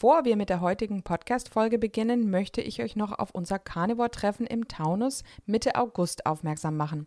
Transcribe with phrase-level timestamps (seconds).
[0.00, 4.66] Bevor wir mit der heutigen Podcast-Folge beginnen, möchte ich euch noch auf unser Carnivore-Treffen im
[4.66, 7.06] Taunus Mitte August aufmerksam machen.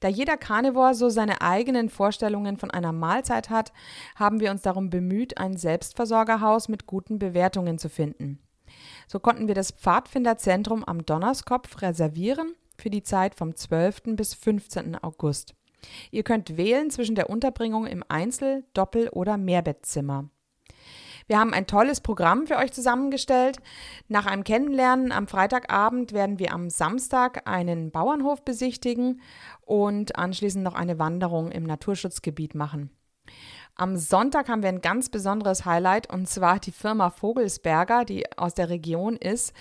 [0.00, 3.74] Da jeder Carnivore so seine eigenen Vorstellungen von einer Mahlzeit hat,
[4.16, 8.38] haben wir uns darum bemüht, ein Selbstversorgerhaus mit guten Bewertungen zu finden.
[9.06, 14.16] So konnten wir das Pfadfinderzentrum am Donnerskopf reservieren für die Zeit vom 12.
[14.16, 14.96] bis 15.
[14.96, 15.54] August.
[16.10, 20.30] Ihr könnt wählen zwischen der Unterbringung im Einzel-, Doppel- oder Mehrbettzimmer.
[21.30, 23.58] Wir haben ein tolles Programm für euch zusammengestellt.
[24.08, 29.20] Nach einem Kennenlernen am Freitagabend werden wir am Samstag einen Bauernhof besichtigen
[29.60, 32.90] und anschließend noch eine Wanderung im Naturschutzgebiet machen.
[33.80, 38.52] Am Sonntag haben wir ein ganz besonderes Highlight und zwar die Firma Vogelsberger, die aus
[38.52, 39.54] der Region ist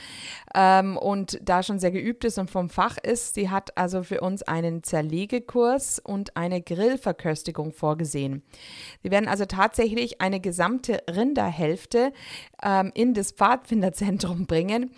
[0.53, 3.35] ähm, und da schon sehr geübt ist und vom Fach ist.
[3.35, 8.43] Sie hat also für uns einen Zerlegekurs und eine Grillverköstigung vorgesehen.
[9.01, 12.11] Wir werden also tatsächlich eine gesamte Rinderhälfte
[12.61, 14.91] ähm, in das Pfadfinderzentrum bringen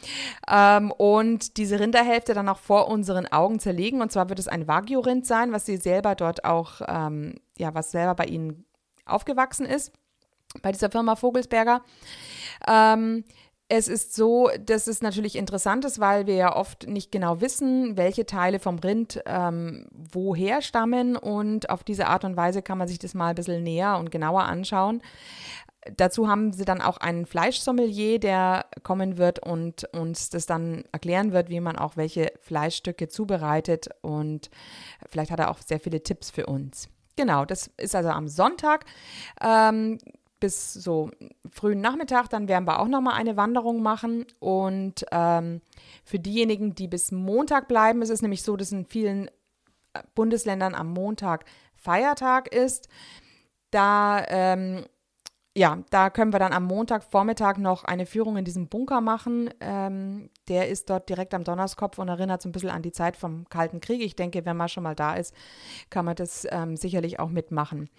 [0.51, 4.01] ähm, und diese Rinderhälfte dann auch vor unseren Augen zerlegen.
[4.01, 7.91] Und zwar wird es ein Wagyu-Rind sein, was sie selber dort auch, ähm, ja, was
[7.91, 8.65] selber bei ihnen
[9.11, 9.91] aufgewachsen ist,
[10.61, 11.81] bei dieser Firma Vogelsberger.
[12.67, 13.23] Ähm,
[13.73, 17.95] es ist so, dass es natürlich interessant ist, weil wir ja oft nicht genau wissen,
[17.95, 22.89] welche Teile vom Rind ähm, woher stammen und auf diese Art und Weise kann man
[22.89, 25.01] sich das mal ein bisschen näher und genauer anschauen.
[25.95, 31.31] Dazu haben sie dann auch einen Fleischsommelier, der kommen wird und uns das dann erklären
[31.31, 34.49] wird, wie man auch welche Fleischstücke zubereitet und
[35.07, 36.89] vielleicht hat er auch sehr viele Tipps für uns.
[37.21, 38.83] Genau, das ist also am Sonntag
[39.41, 39.99] ähm,
[40.39, 41.11] bis so
[41.51, 42.29] frühen Nachmittag.
[42.29, 44.25] Dann werden wir auch nochmal eine Wanderung machen.
[44.39, 45.61] Und ähm,
[46.03, 49.27] für diejenigen, die bis Montag bleiben, ist es nämlich so, dass in vielen
[49.93, 51.45] äh, Bundesländern am Montag
[51.75, 52.89] Feiertag ist.
[53.69, 54.87] Da ähm,
[55.53, 59.49] ja, da können wir dann am Montagvormittag noch eine Führung in diesem Bunker machen.
[59.59, 63.17] Ähm, der ist dort direkt am Donnerskopf und erinnert so ein bisschen an die Zeit
[63.17, 64.01] vom Kalten Krieg.
[64.01, 65.33] Ich denke, wenn man schon mal da ist,
[65.89, 67.89] kann man das ähm, sicherlich auch mitmachen.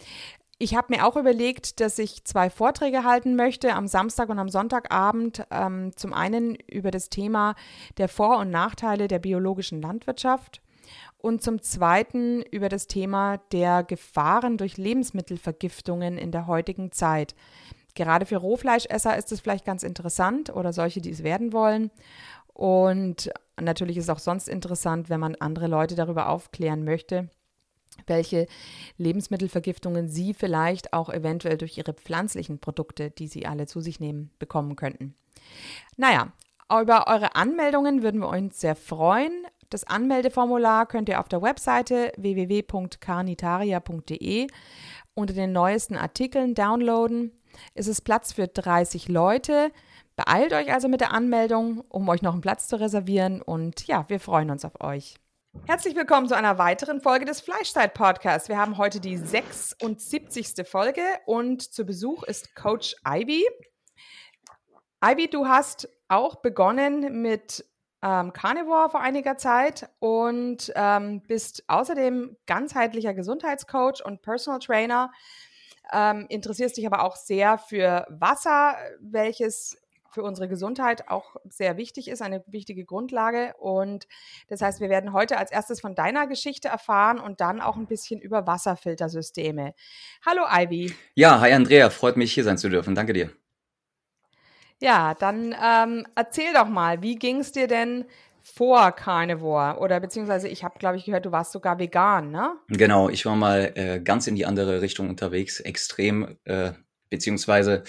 [0.59, 4.49] Ich habe mir auch überlegt, dass ich zwei Vorträge halten möchte am Samstag und am
[4.49, 5.45] Sonntagabend.
[5.51, 7.55] Ähm, zum einen über das Thema
[7.99, 10.63] der Vor- und Nachteile der biologischen Landwirtschaft
[11.23, 17.35] und zum Zweiten über das Thema der Gefahren durch Lebensmittelvergiftungen in der heutigen Zeit.
[17.95, 21.91] Gerade für Rohfleischesser ist es vielleicht ganz interessant oder solche, die es werden wollen.
[22.53, 27.31] Und natürlich ist es auch sonst interessant, wenn man andere Leute darüber aufklären möchte,
[28.07, 28.47] welche
[28.99, 34.31] Lebensmittelvergiftungen sie vielleicht auch eventuell durch ihre pflanzlichen Produkte, die sie alle zu sich nehmen,
[34.39, 35.15] bekommen könnten.
[35.97, 36.33] Naja,
[36.69, 39.47] über eure Anmeldungen würden wir uns sehr freuen.
[39.73, 44.47] Das Anmeldeformular könnt ihr auf der Webseite www.carnitaria.de
[45.15, 47.33] unter den neuesten Artikeln downloaden.
[47.73, 49.73] Es ist Platz für 30 Leute.
[50.15, 53.41] Beeilt euch also mit der Anmeldung, um euch noch einen Platz zu reservieren.
[53.41, 55.15] Und ja, wir freuen uns auf euch.
[55.65, 58.51] Herzlich willkommen zu einer weiteren Folge des Fleischzeit Podcasts.
[58.51, 60.69] Wir haben heute die 76.
[60.69, 63.47] Folge und zu Besuch ist Coach Ivy.
[65.03, 67.65] Ivy, du hast auch begonnen mit
[68.03, 75.13] ähm, Carnivore vor einiger Zeit und ähm, bist außerdem ganzheitlicher Gesundheitscoach und Personal Trainer.
[75.93, 79.79] Ähm, interessierst dich aber auch sehr für Wasser, welches
[80.13, 83.55] für unsere Gesundheit auch sehr wichtig ist, eine wichtige Grundlage.
[83.59, 84.07] Und
[84.49, 87.87] das heißt, wir werden heute als erstes von deiner Geschichte erfahren und dann auch ein
[87.87, 89.75] bisschen über Wasserfiltersysteme.
[90.25, 90.95] Hallo Ivy.
[91.15, 92.95] Ja, hi Andrea, freut mich hier sein zu dürfen.
[92.95, 93.31] Danke dir.
[94.83, 98.05] Ja, dann ähm, erzähl doch mal, wie ging es dir denn
[98.41, 99.79] vor Carnivore?
[99.79, 102.57] Oder beziehungsweise, ich habe, glaube ich, gehört, du warst sogar vegan, ne?
[102.67, 106.73] Genau, ich war mal äh, ganz in die andere Richtung unterwegs, extrem, äh,
[107.11, 107.85] beziehungsweise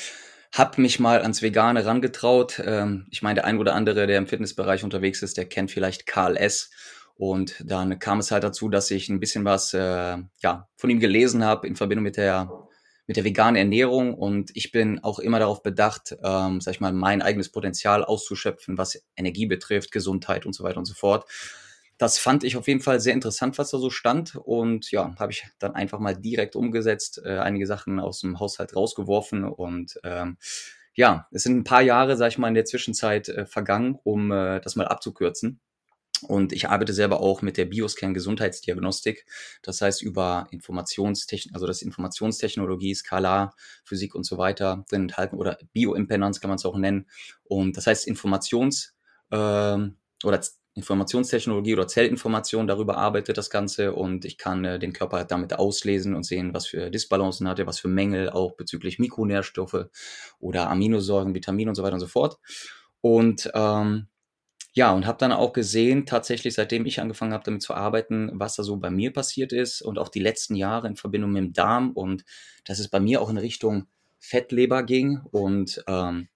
[0.54, 2.62] habe mich mal ans Vegane rangetraut.
[2.64, 6.06] Ähm, ich meine, der ein oder andere, der im Fitnessbereich unterwegs ist, der kennt vielleicht
[6.06, 6.70] Karl S.
[7.16, 11.00] Und dann kam es halt dazu, dass ich ein bisschen was äh, ja, von ihm
[11.00, 12.52] gelesen habe in Verbindung mit der
[13.06, 16.94] mit der veganen Ernährung und ich bin auch immer darauf bedacht, ähm, sag ich mal,
[16.94, 21.30] mein eigenes Potenzial auszuschöpfen, was Energie betrifft, Gesundheit und so weiter und so fort.
[21.98, 25.32] Das fand ich auf jeden Fall sehr interessant, was da so stand und ja, habe
[25.32, 30.38] ich dann einfach mal direkt umgesetzt, äh, einige Sachen aus dem Haushalt rausgeworfen und ähm,
[30.96, 34.32] ja, es sind ein paar Jahre, sag ich mal, in der Zwischenzeit äh, vergangen, um
[34.32, 35.60] äh, das mal abzukürzen.
[36.24, 39.26] Und ich arbeite selber auch mit der Bioscan Gesundheitsdiagnostik.
[39.62, 45.58] Das heißt, über Informationstechnik, also das Informationstechnologie, Skalar, Physik und so weiter drin enthalten oder
[45.74, 47.08] Bioimpedanz kann man es auch nennen.
[47.44, 48.92] Und das heißt, Informations-
[49.32, 50.40] ähm, oder
[50.76, 56.16] Informationstechnologie oder Zellinformation, darüber arbeitet das Ganze und ich kann äh, den Körper damit auslesen
[56.16, 59.86] und sehen, was für Disbalancen hat er, was für Mängel auch bezüglich Mikronährstoffe
[60.40, 62.40] oder Aminosäuren, Vitamine und so weiter und so fort.
[63.02, 64.08] Und ähm,
[64.74, 68.56] ja, und habe dann auch gesehen, tatsächlich, seitdem ich angefangen habe, damit zu arbeiten, was
[68.56, 71.54] da so bei mir passiert ist und auch die letzten Jahre in Verbindung mit dem
[71.54, 72.26] Darm und
[72.66, 73.86] dass es bei mir auch in Richtung
[74.20, 76.28] Fettleber ging und ähm,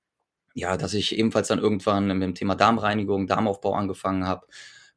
[0.55, 4.47] ja, dass ich ebenfalls dann irgendwann mit dem Thema Darmreinigung, Darmaufbau angefangen habe,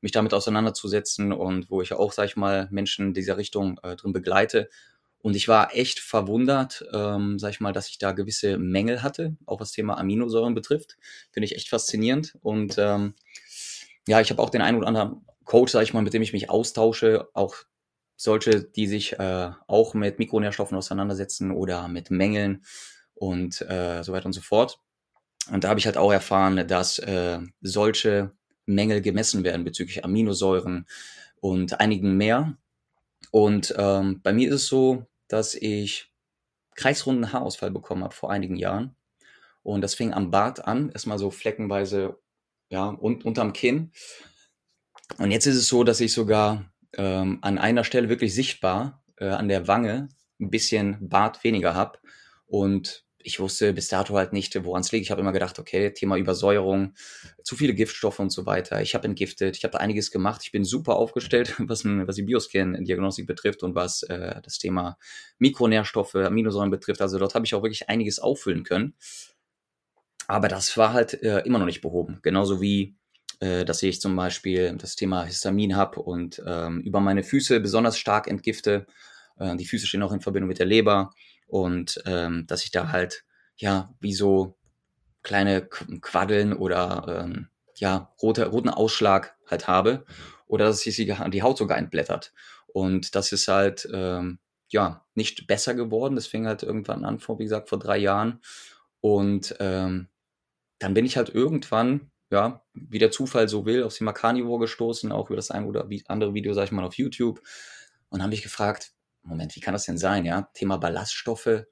[0.00, 3.96] mich damit auseinanderzusetzen und wo ich auch, sag ich mal, Menschen in dieser Richtung äh,
[3.96, 4.68] drin begleite
[5.22, 9.36] und ich war echt verwundert, ähm, sag ich mal, dass ich da gewisse Mängel hatte,
[9.46, 10.96] auch was Thema Aminosäuren betrifft.
[11.30, 12.38] Finde ich echt faszinierend.
[12.40, 13.14] Und ähm,
[14.08, 16.32] ja, ich habe auch den einen oder anderen Coach, sag ich mal, mit dem ich
[16.32, 17.54] mich austausche, auch
[18.16, 22.64] solche, die sich äh, auch mit Mikronährstoffen auseinandersetzen oder mit Mängeln
[23.14, 24.78] und äh, so weiter und so fort.
[25.50, 28.32] Und da habe ich halt auch erfahren, dass äh, solche
[28.66, 30.86] Mängel gemessen werden bezüglich Aminosäuren
[31.40, 32.56] und einigen mehr.
[33.30, 36.12] Und ähm, bei mir ist es so, dass ich
[36.74, 38.96] kreisrunden Haarausfall bekommen habe vor einigen Jahren.
[39.62, 42.18] Und das fing am Bart an, erstmal so fleckenweise,
[42.70, 43.92] ja, und, unterm Kinn.
[45.18, 49.28] Und jetzt ist es so, dass ich sogar ähm, an einer Stelle wirklich sichtbar äh,
[49.28, 50.08] an der Wange
[50.40, 51.98] ein bisschen Bart weniger habe.
[52.46, 55.04] Und ich wusste bis dato halt nicht, woran es liegt.
[55.04, 56.94] Ich habe immer gedacht, okay, Thema Übersäuerung,
[57.44, 58.80] zu viele Giftstoffe und so weiter.
[58.82, 60.42] Ich habe entgiftet, ich habe einiges gemacht.
[60.44, 64.98] Ich bin super aufgestellt, was, was die Bioscan-Diagnostik betrifft und was äh, das Thema
[65.38, 67.02] Mikronährstoffe, Aminosäuren betrifft.
[67.02, 68.94] Also dort habe ich auch wirklich einiges auffüllen können.
[70.26, 72.20] Aber das war halt äh, immer noch nicht behoben.
[72.22, 72.96] Genauso wie,
[73.40, 77.98] äh, dass ich zum Beispiel das Thema Histamin habe und ähm, über meine Füße besonders
[77.98, 78.86] stark entgifte.
[79.38, 81.10] Äh, die Füße stehen auch in Verbindung mit der Leber
[81.50, 83.24] und ähm, dass ich da halt
[83.56, 84.56] ja wie so
[85.22, 90.04] kleine Quaddeln oder ähm, ja rote, roten Ausschlag halt habe
[90.46, 92.32] oder dass sich die Haut sogar entblättert
[92.68, 94.38] und das ist halt ähm,
[94.68, 96.14] ja nicht besser geworden.
[96.14, 98.40] Das fing halt irgendwann an vor wie gesagt vor drei Jahren
[99.00, 100.08] und ähm,
[100.78, 105.10] dann bin ich halt irgendwann ja, wie der Zufall so will, aufs Thema Carnivore gestoßen,
[105.10, 107.42] auch über das ein oder andere Video, sag ich mal, auf YouTube.
[108.08, 110.24] Und habe mich gefragt, Moment, wie kann das denn sein?
[110.24, 111.64] Ja, Thema Ballaststoffe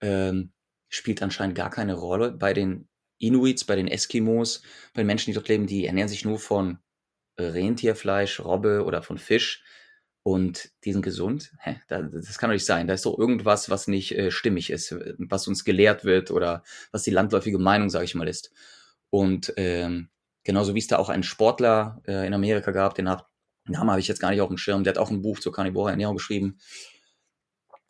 [0.00, 0.52] ähm,
[0.88, 2.88] spielt anscheinend gar keine Rolle bei den
[3.18, 4.62] Inuits, bei den Eskimos,
[4.94, 6.78] bei den Menschen, die dort leben, die ernähren sich nur von
[7.38, 9.64] Rentierfleisch, Robbe oder von Fisch
[10.22, 11.52] und die sind gesund.
[11.58, 12.86] Hä, das kann doch nicht sein.
[12.86, 16.62] Da ist doch irgendwas, was nicht äh, stimmig ist, was uns gelehrt wird oder
[16.92, 18.52] was die landläufige Meinung, sage ich mal, ist.
[19.10, 20.10] Und ähm,
[20.44, 23.26] genauso wie es da auch einen Sportler äh, in Amerika gab, den hat,
[23.64, 25.52] Namen habe ich jetzt gar nicht auf dem Schirm, der hat auch ein Buch zur
[25.52, 26.58] Carnivore Ernährung geschrieben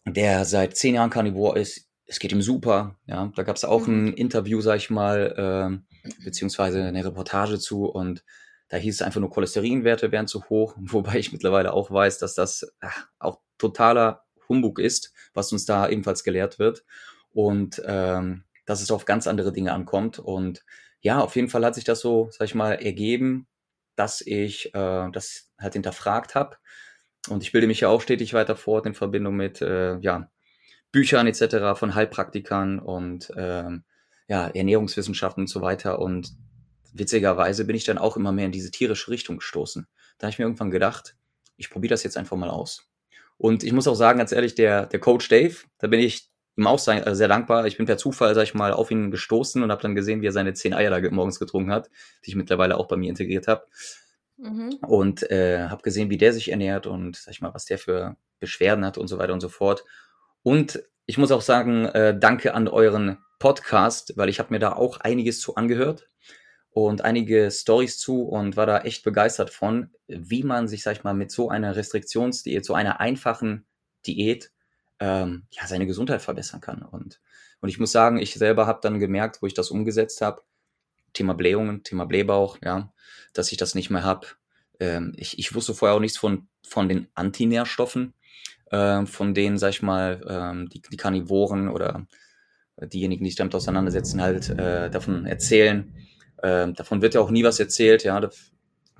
[0.04, 1.88] der seit zehn Jahren Carnivore ist.
[2.06, 2.96] Es geht ihm super.
[3.06, 4.14] Ja, da gab es auch ein mhm.
[4.14, 8.24] Interview, sag ich mal, äh, beziehungsweise eine Reportage zu und
[8.68, 12.34] da hieß es einfach nur Cholesterinwerte wären zu hoch, wobei ich mittlerweile auch weiß, dass
[12.34, 16.84] das ach, auch totaler Humbug ist, was uns da ebenfalls gelehrt wird
[17.32, 20.64] und ähm, dass es auf ganz andere Dinge ankommt und
[21.00, 23.48] ja, auf jeden Fall hat sich das so, sag ich mal, ergeben,
[23.96, 26.56] dass ich äh, das halt hinterfragt habe
[27.28, 30.30] und ich bilde mich ja auch stetig weiter fort in Verbindung mit äh, ja,
[30.90, 31.78] Büchern etc.
[31.78, 33.84] von Heilpraktikern und ähm,
[34.28, 36.00] ja, Ernährungswissenschaften und so weiter.
[36.00, 36.32] Und
[36.92, 39.86] witzigerweise bin ich dann auch immer mehr in diese tierische Richtung gestoßen.
[40.18, 41.16] Da habe ich mir irgendwann gedacht,
[41.56, 42.88] ich probiere das jetzt einfach mal aus.
[43.36, 46.66] Und ich muss auch sagen, ganz ehrlich, der, der Coach Dave, da bin ich ihm
[46.66, 47.66] auch sehr, äh, sehr dankbar.
[47.66, 50.26] Ich bin per Zufall, sag ich mal, auf ihn gestoßen und habe dann gesehen, wie
[50.26, 51.90] er seine zehn Eier da morgens getrunken hat,
[52.24, 53.64] die ich mittlerweile auch bei mir integriert habe.
[54.36, 54.78] Mhm.
[54.86, 58.16] Und äh, habe gesehen, wie der sich ernährt und sag ich mal, was der für
[58.40, 59.84] Beschwerden hat und so weiter und so fort.
[60.42, 64.72] Und ich muss auch sagen, äh, danke an euren Podcast, weil ich habe mir da
[64.72, 66.08] auch einiges zu angehört
[66.70, 71.04] und einige Stories zu und war da echt begeistert von, wie man sich, sag ich
[71.04, 73.66] mal, mit so einer Restriktionsdiät, so einer einfachen
[74.06, 74.52] Diät,
[75.02, 76.82] ähm, ja, seine Gesundheit verbessern kann.
[76.82, 77.20] Und,
[77.60, 80.42] und ich muss sagen, ich selber habe dann gemerkt, wo ich das umgesetzt habe,
[81.12, 82.92] Thema Blähungen, Thema Blähbauch, ja,
[83.32, 84.28] dass ich das nicht mehr habe.
[84.78, 88.14] Ähm, ich, ich wusste vorher auch nichts von, von den Antinährstoffen,
[88.70, 92.06] äh, von denen, sag ich mal, ähm, die, die Karnivoren oder
[92.80, 95.92] diejenigen, die sich damit auseinandersetzen, halt äh, davon erzählen.
[96.38, 98.20] Äh, davon wird ja auch nie was erzählt, ja.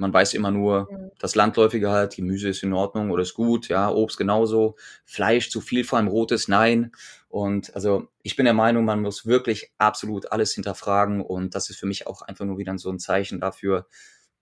[0.03, 0.89] Man weiß immer nur,
[1.21, 5.61] das Landläufige halt, Gemüse ist in Ordnung oder ist gut, ja, Obst genauso, Fleisch zu
[5.61, 6.91] viel, vor allem rotes, nein.
[7.29, 11.79] Und also ich bin der Meinung, man muss wirklich absolut alles hinterfragen und das ist
[11.79, 13.87] für mich auch einfach nur wieder so ein Zeichen dafür,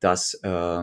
[0.00, 0.82] dass äh,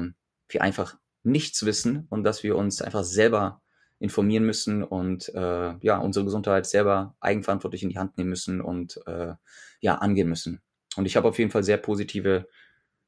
[0.49, 3.63] wir einfach nichts wissen und dass wir uns einfach selber
[3.97, 9.01] informieren müssen und äh, ja, unsere Gesundheit selber eigenverantwortlich in die Hand nehmen müssen und
[9.07, 9.33] äh,
[9.79, 10.61] ja, angehen müssen.
[10.97, 12.47] Und ich habe auf jeden Fall sehr positive,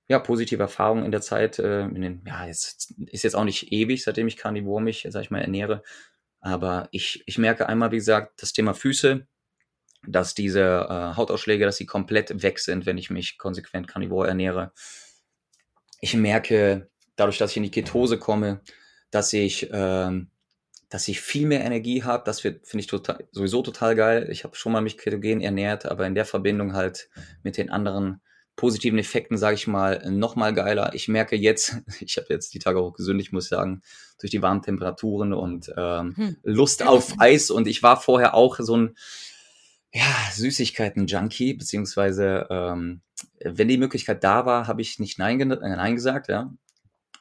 [0.09, 1.59] ja, positive Erfahrungen in der Zeit.
[1.59, 5.21] Äh, in den, ja, jetzt ist jetzt auch nicht ewig, seitdem ich Carnivore mich, sag
[5.21, 5.83] ich mal, ernähre.
[6.41, 9.27] Aber ich, ich merke einmal, wie gesagt, das Thema Füße,
[10.07, 14.71] dass diese äh, Hautausschläge, dass sie komplett weg sind, wenn ich mich konsequent Carnivore ernähre.
[16.01, 18.61] Ich merke, dadurch, dass ich in die Ketose komme,
[19.11, 20.31] dass ich ähm,
[20.89, 22.23] dass ich viel mehr Energie habe.
[22.25, 24.27] Das finde ich total, sowieso total geil.
[24.31, 27.09] Ich habe schon mal mich ketogen ernährt, aber in der Verbindung halt
[27.43, 28.21] mit den anderen
[28.59, 30.93] positiven Effekten, sage ich mal, noch mal geiler.
[30.93, 33.81] Ich merke jetzt, ich habe jetzt die Tage auch gesündigt, muss ich sagen,
[34.19, 36.37] durch die warmen Temperaturen und ähm, hm.
[36.43, 37.51] Lust auf Eis.
[37.51, 38.97] Und ich war vorher auch so ein
[39.93, 42.99] ja, Süßigkeiten-Junkie, beziehungsweise ähm,
[43.41, 46.53] wenn die Möglichkeit da war, habe ich nicht Nein, Nein gesagt, ja.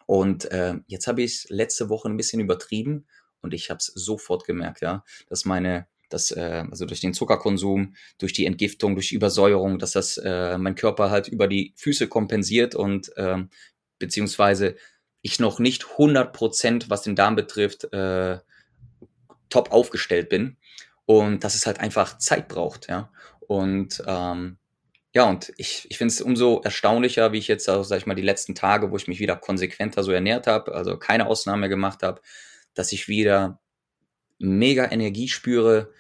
[0.07, 3.07] Und äh, jetzt habe ich es letzte Woche ein bisschen übertrieben
[3.43, 7.95] und ich habe es sofort gemerkt, ja, dass meine, dass, äh, also durch den Zuckerkonsum,
[8.19, 12.09] durch die Entgiftung, durch die Übersäuerung, dass das äh, mein Körper halt über die Füße
[12.09, 13.39] kompensiert und äh,
[13.99, 14.77] beziehungsweise
[15.23, 18.39] ich noch nicht 100 Prozent, was den Darm betrifft, äh,
[19.49, 20.57] top aufgestellt bin
[21.07, 23.11] und dass es halt einfach Zeit braucht, ja.
[23.41, 24.59] Und ähm,
[25.15, 28.15] ja, und ich, ich finde es umso erstaunlicher, wie ich jetzt, also, sag ich mal,
[28.15, 32.03] die letzten Tage, wo ich mich wieder konsequenter so ernährt habe, also keine Ausnahme gemacht
[32.03, 32.21] habe,
[32.75, 33.59] dass ich wieder
[34.39, 35.93] mega Energie spüre,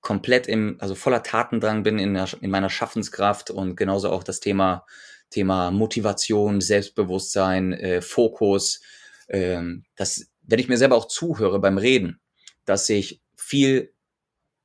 [0.00, 4.40] komplett im, also voller Tatendrang bin in, der, in meiner Schaffenskraft und genauso auch das
[4.40, 4.86] Thema,
[5.30, 8.80] Thema Motivation, Selbstbewusstsein, äh, Fokus,
[9.28, 12.20] ähm, dass, wenn ich mir selber auch zuhöre beim Reden,
[12.64, 13.92] dass ich viel,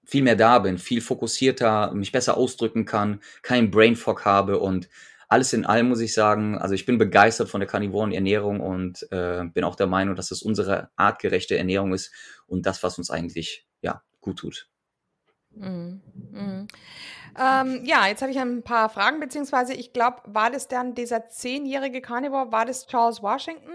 [0.05, 4.89] viel mehr da bin, viel fokussierter, mich besser ausdrücken kann, keinen Brainfog habe und
[5.31, 9.09] alles in allem muss ich sagen, also ich bin begeistert von der karnivoren Ernährung und
[9.13, 12.11] äh, bin auch der Meinung, dass es unsere artgerechte Ernährung ist
[12.47, 14.67] und das, was uns eigentlich ja gut tut.
[15.51, 16.01] Mhm.
[16.33, 16.67] Mhm.
[17.39, 21.29] Ähm, ja, jetzt habe ich ein paar Fragen, beziehungsweise ich glaube, war das dann dieser
[21.29, 23.71] zehnjährige Carnivore, war das Charles Washington,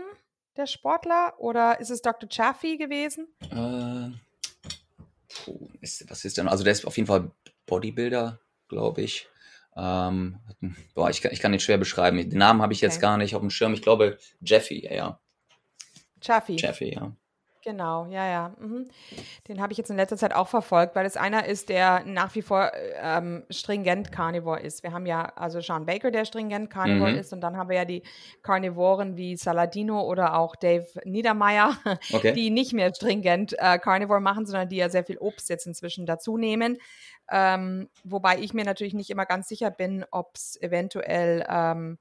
[0.58, 2.28] der Sportler, oder ist es Dr.
[2.28, 3.28] Chaffee gewesen?
[3.50, 4.10] Äh,
[5.80, 6.48] ist, was ist denn?
[6.48, 7.30] Also der ist auf jeden Fall
[7.64, 9.26] Bodybuilder, glaube ich.
[9.76, 10.38] Ähm,
[10.94, 12.16] boah, ich kann, ich kann den schwer beschreiben.
[12.16, 13.02] Den Namen habe ich jetzt okay.
[13.02, 13.74] gar nicht auf dem Schirm.
[13.74, 15.20] Ich glaube, Jeffy, ja.
[16.22, 16.56] Jeffy.
[16.56, 17.12] Jeffy, ja.
[17.66, 18.54] Genau, ja, ja.
[18.60, 18.88] Mhm.
[19.48, 22.32] Den habe ich jetzt in letzter Zeit auch verfolgt, weil es einer ist, der nach
[22.36, 22.70] wie vor
[23.02, 24.84] ähm, stringent Carnivore ist.
[24.84, 27.18] Wir haben ja also Sean Baker, der stringent Carnivore mhm.
[27.18, 28.04] ist, und dann haben wir ja die
[28.44, 31.76] Carnivoren wie Saladino oder auch Dave Niedermeyer,
[32.12, 32.32] okay.
[32.34, 36.06] die nicht mehr stringent äh, Carnivore machen, sondern die ja sehr viel Obst jetzt inzwischen
[36.06, 36.78] dazu nehmen.
[37.30, 41.98] Ähm, wobei ich mir natürlich nicht immer ganz sicher bin, ob es eventuell ähm,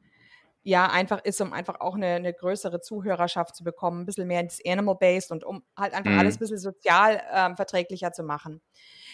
[0.66, 4.42] ja einfach ist, um einfach auch eine, eine, größere Zuhörerschaft zu bekommen, ein bisschen mehr
[4.42, 6.20] ins Animal-Based und um halt einfach mhm.
[6.20, 8.62] alles ein bisschen sozial ähm, verträglicher zu machen.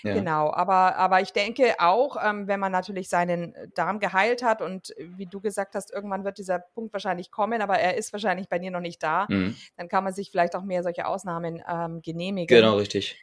[0.03, 0.13] Ja.
[0.13, 4.96] Genau, aber, aber ich denke auch, ähm, wenn man natürlich seinen Darm geheilt hat und
[4.98, 8.58] wie du gesagt hast, irgendwann wird dieser Punkt wahrscheinlich kommen, aber er ist wahrscheinlich bei
[8.58, 9.56] dir noch nicht da, mhm.
[9.75, 12.48] dann kann man sich vielleicht auch mehr solche Ausnahmen ähm, genehmigen.
[12.48, 13.22] Genau, richtig.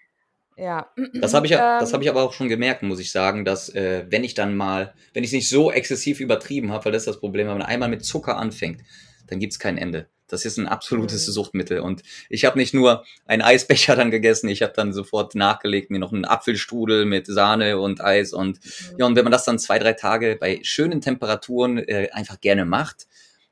[0.59, 0.91] Ja.
[1.15, 3.69] Das habe ich, ähm, das hab ich aber auch schon gemerkt, muss ich sagen, dass
[3.75, 7.03] äh, wenn ich dann mal, wenn ich es nicht so exzessiv übertrieben habe, weil das
[7.03, 8.83] ist das Problem, wenn man einmal mit Zucker anfängt,
[9.29, 10.09] dann gibt es kein Ende.
[10.29, 11.33] Das ist ein absolutes mhm.
[11.33, 11.81] Suchtmittel.
[11.81, 15.99] Und ich habe nicht nur einen Eisbecher dann gegessen, ich habe dann sofort nachgelegt, mir
[15.99, 18.33] noch einen Apfelstrudel mit Sahne und Eis.
[18.33, 18.99] Und mhm.
[18.99, 22.65] ja, und wenn man das dann zwei, drei Tage bei schönen Temperaturen äh, einfach gerne
[22.65, 23.08] macht,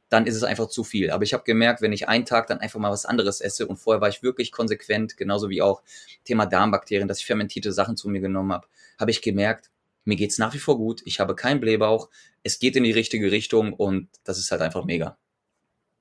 [0.08, 1.10] dann ist es einfach zu viel.
[1.10, 3.76] Aber ich habe gemerkt, wenn ich einen Tag dann einfach mal was anderes esse und
[3.76, 5.82] vorher war ich wirklich konsequent, genauso wie auch
[6.24, 8.66] Thema Darmbakterien, dass ich fermentierte Sachen zu mir genommen habe,
[8.98, 9.70] habe ich gemerkt,
[10.04, 12.08] mir geht's nach wie vor gut, ich habe keinen Blähbauch,
[12.44, 15.18] es geht in die richtige Richtung und das ist halt einfach mega.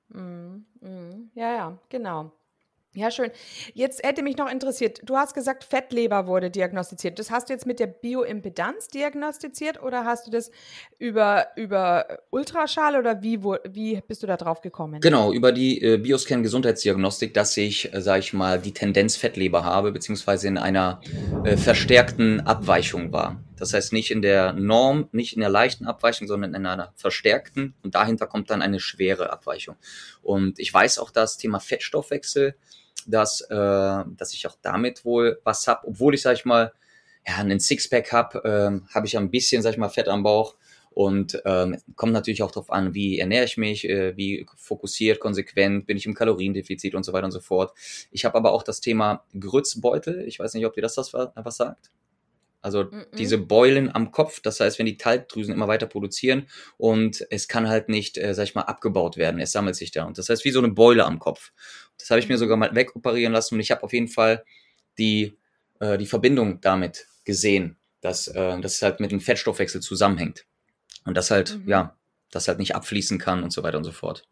[0.08, 2.32] Mm, mm, ja, ja, genau.
[2.96, 3.30] Ja, schön.
[3.74, 7.18] Jetzt hätte mich noch interessiert, du hast gesagt, Fettleber wurde diagnostiziert.
[7.18, 10.50] Das hast du jetzt mit der Bioimpedanz diagnostiziert oder hast du das
[10.98, 15.02] über, über Ultraschall oder wie, wo, wie bist du da drauf gekommen?
[15.02, 19.62] Genau, über die äh, Bioscan Gesundheitsdiagnostik, dass ich, äh, sage ich mal, die Tendenz Fettleber
[19.62, 21.02] habe, beziehungsweise in einer
[21.44, 23.42] äh, verstärkten Abweichung war.
[23.58, 27.74] Das heißt nicht in der Norm, nicht in der leichten Abweichung, sondern in einer verstärkten
[27.82, 29.76] und dahinter kommt dann eine schwere Abweichung.
[30.22, 32.54] Und ich weiß auch, das Thema Fettstoffwechsel
[33.06, 36.72] dass, äh, dass ich auch damit wohl was hab, obwohl ich, sag ich mal,
[37.26, 40.56] ja, einen Sixpack hab, äh, habe ich ein bisschen, sag ich mal, Fett am Bauch.
[40.90, 45.86] Und ähm, kommt natürlich auch darauf an, wie ernähre ich mich, äh, wie fokussiert, konsequent,
[45.86, 47.76] bin ich im Kaloriendefizit und so weiter und so fort.
[48.10, 50.24] Ich habe aber auch das Thema Grützbeutel.
[50.26, 51.90] Ich weiß nicht, ob dir das was, was sagt.
[52.62, 53.04] Also Mhm.
[53.18, 56.48] diese Beulen am Kopf, das heißt, wenn die Talgdrüsen immer weiter produzieren
[56.78, 60.04] und es kann halt nicht, äh, sag ich mal, abgebaut werden, es sammelt sich da.
[60.04, 61.52] Und das heißt, wie so eine Beule am Kopf.
[61.98, 64.44] Das habe ich mir sogar mal wegoperieren lassen und ich habe auf jeden Fall
[64.98, 65.36] die,
[65.80, 70.44] äh, die Verbindung damit gesehen, dass äh, das halt mit dem Fettstoffwechsel zusammenhängt.
[71.04, 71.68] Und das halt, Mhm.
[71.68, 71.96] ja,
[72.30, 74.26] das halt nicht abfließen kann und so weiter und so fort.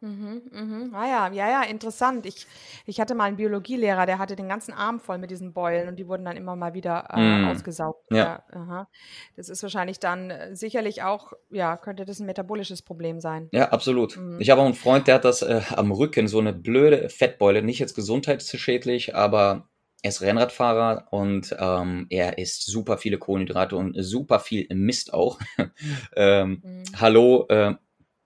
[0.00, 0.94] Mhm, mhm.
[0.94, 2.24] Ah ja, ja, ja, interessant.
[2.24, 2.46] Ich,
[2.86, 5.96] ich hatte mal einen Biologielehrer, der hatte den ganzen Arm voll mit diesen Beulen und
[5.96, 8.04] die wurden dann immer mal wieder äh, Mm, ausgesaugt.
[8.10, 8.16] ja.
[8.16, 8.88] Ja, aha.
[9.36, 13.48] Das ist wahrscheinlich dann äh, sicherlich auch, ja, könnte das ein metabolisches Problem sein.
[13.52, 14.16] Ja, absolut.
[14.16, 14.40] Mhm.
[14.40, 17.62] Ich habe auch einen Freund, der hat das äh, am Rücken, so eine blöde Fettbeule,
[17.62, 19.68] nicht jetzt gesundheitsschädlich, aber
[20.02, 25.40] er ist Rennradfahrer und ähm, er isst super viele Kohlenhydrate und super viel Mist auch.
[26.16, 26.84] ähm, Mhm.
[27.00, 27.74] hallo, äh,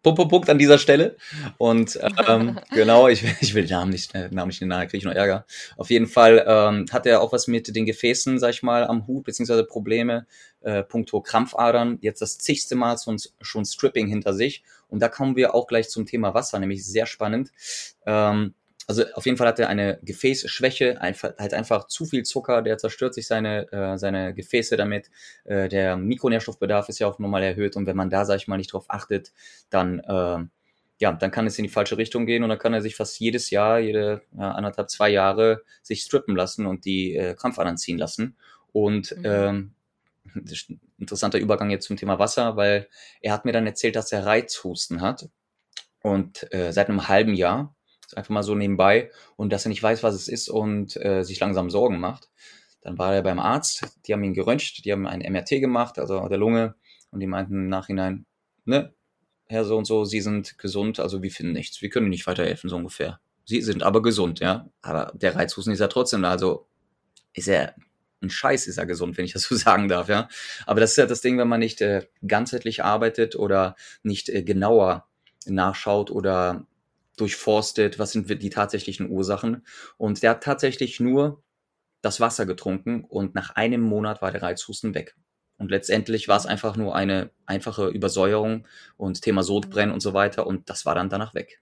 [0.03, 1.17] Punkt, Punkt, Punkt an dieser Stelle.
[1.59, 4.99] Und ähm, genau, ich, will- ich will den Namen nicht, äh, Namen nicht nahe, kriege
[4.99, 5.47] ich noch Ärger.
[5.77, 9.07] Auf jeden Fall ähm, hat er auch was mit den Gefäßen, sag ich mal, am
[9.07, 10.27] Hut, beziehungsweise Probleme,
[10.63, 11.99] äh, puncto Krampfadern.
[12.01, 14.63] Jetzt das zigste Mal schon, schon Stripping hinter sich.
[14.89, 17.51] Und da kommen wir auch gleich zum Thema Wasser, nämlich sehr spannend.
[18.05, 18.55] Ähm,
[18.87, 22.79] also auf jeden Fall hat er eine Gefäßschwäche, einfach, halt einfach zu viel Zucker, der
[22.79, 25.11] zerstört sich seine, äh, seine Gefäße damit.
[25.45, 28.57] Äh, der Mikronährstoffbedarf ist ja auch normal erhöht und wenn man da, sag ich mal,
[28.57, 29.33] nicht drauf achtet,
[29.71, 30.39] dann, äh,
[30.99, 33.19] ja, dann kann es in die falsche Richtung gehen und dann kann er sich fast
[33.19, 37.99] jedes Jahr, jede ja, anderthalb, zwei Jahre sich strippen lassen und die äh, Krampfadern ziehen
[37.99, 38.37] lassen.
[38.73, 39.25] Und Mhm.
[39.25, 39.75] ähm,
[40.35, 42.89] das ist ein interessanter Übergang jetzt zum Thema Wasser, weil
[43.21, 45.29] er hat mir dann erzählt, dass er Reizhusten hat
[46.03, 47.75] und äh, seit einem halben Jahr,
[48.17, 51.41] einfach mal so nebenbei und dass er nicht weiß, was es ist und äh, sich
[51.41, 52.31] langsam Sorgen macht.
[52.81, 56.29] Dann war er beim Arzt, die haben ihn geröntgt, die haben ein MRT gemacht, also
[56.29, 56.75] der Lunge
[57.11, 58.27] und die meinten im Nachhinein,
[58.65, 58.93] ne,
[59.47, 62.27] Herr so und so, Sie sind gesund, also wir finden nichts, wir können Ihnen nicht
[62.27, 63.21] weiterhelfen, so ungefähr.
[63.45, 66.67] Sie sind aber gesund, ja, aber der Reizhusten ist ja trotzdem da, also
[67.35, 67.75] ist er
[68.23, 70.29] ein Scheiß ist er gesund, wenn ich das so sagen darf, ja.
[70.67, 74.43] Aber das ist ja das Ding, wenn man nicht äh, ganzheitlich arbeitet oder nicht äh,
[74.43, 75.09] genauer
[75.47, 76.67] nachschaut oder
[77.23, 79.65] durchforstet, was sind die tatsächlichen Ursachen.
[79.97, 81.43] Und der hat tatsächlich nur
[82.03, 85.17] das Wasser getrunken und nach einem Monat war der Reizhusten weg.
[85.57, 90.47] Und letztendlich war es einfach nur eine einfache Übersäuerung und Thema Sodbrennen und so weiter
[90.47, 91.62] und das war dann danach weg.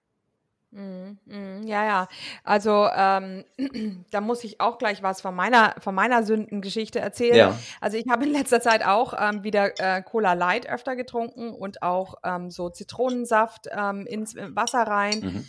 [0.72, 2.08] Mhm, mhm, ja, ja.
[2.44, 3.44] Also ähm,
[4.12, 7.36] da muss ich auch gleich was von meiner, von meiner Sündengeschichte erzählen.
[7.36, 11.50] Ja, Also ich habe in letzter Zeit auch ähm, wieder äh, Cola Light öfter getrunken
[11.50, 15.46] und auch ähm, so Zitronensaft ähm, ins Wasser rein mhm.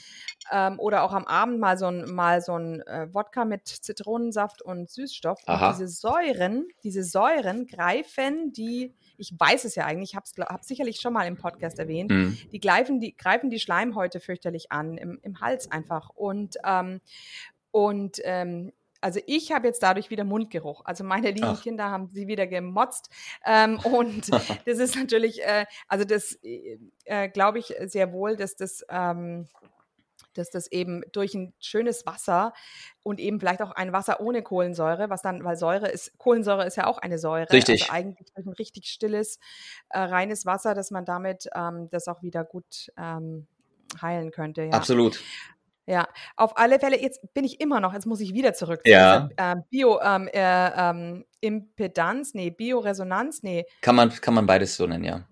[0.52, 4.64] ähm, oder auch am Abend mal so ein, mal so ein äh, Wodka mit Zitronensaft
[4.64, 5.40] und Süßstoff.
[5.46, 5.70] Aha.
[5.70, 10.26] Und diese Säuren, diese Säuren greifen die, ich weiß es ja eigentlich, ich habe
[10.60, 12.38] es sicherlich schon mal im Podcast erwähnt, Mhm.
[12.52, 16.10] die greifen die, greifen die Schleimhäute fürchterlich an, im, im Hals einfach.
[16.10, 17.02] Und, ähm,
[17.70, 20.82] und ähm, also ich habe jetzt dadurch wieder Mundgeruch.
[20.86, 21.62] Also meine lieben Ach.
[21.62, 23.10] Kinder haben sie wieder gemotzt.
[23.46, 24.30] Ähm, und
[24.66, 29.48] das ist natürlich, äh, also das äh, äh, glaube ich sehr wohl, dass das, ähm,
[30.34, 32.54] dass das eben durch ein schönes Wasser
[33.04, 36.78] und eben vielleicht auch ein Wasser ohne Kohlensäure, was dann, weil Säure ist, Kohlensäure ist
[36.78, 37.52] ja auch eine Säure.
[37.52, 37.84] Richtig.
[37.84, 39.40] Also eigentlich durch ein richtig stilles,
[39.90, 43.48] äh, reines Wasser, dass man damit ähm, das auch wieder gut ähm,
[44.02, 44.64] heilen könnte.
[44.64, 44.72] Ja.
[44.72, 45.22] Absolut.
[45.88, 48.92] Ja, auf alle Fälle, jetzt bin ich immer noch, jetzt muss ich wieder zurück zu
[48.92, 49.22] Ja.
[49.22, 51.26] dieser ähm, Bio, ähm, äh, ähm,
[52.34, 55.28] nee, Bioresonanz, nee, Kann man, kann man beides so nennen, ja.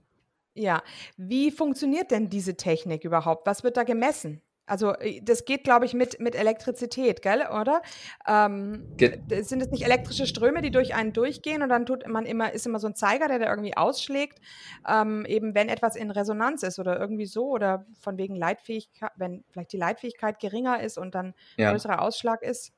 [0.56, 0.84] ja.
[1.18, 3.46] Wie funktioniert denn diese Technik überhaupt?
[3.46, 4.42] Was wird da gemessen?
[4.70, 7.82] Also, äh, das geht, glaube ich, mit, mit Elektrizität, gell, oder?
[8.28, 12.26] Ähm, Ge sind es nicht elektrische Ströme, die durch einen durchgehen und dann tut man
[12.26, 14.40] immer, ist immer so ein Zeiger, der da irgendwie ausschlägt,
[14.88, 19.44] ähm, eben wenn etwas in Resonanz ist oder irgendwie so oder von wegen Leitfähigkeit, wenn
[19.50, 21.72] vielleicht die Leitfähigkeit geringer ist und dann Ja.
[21.72, 22.72] größerer Ausschlag ist.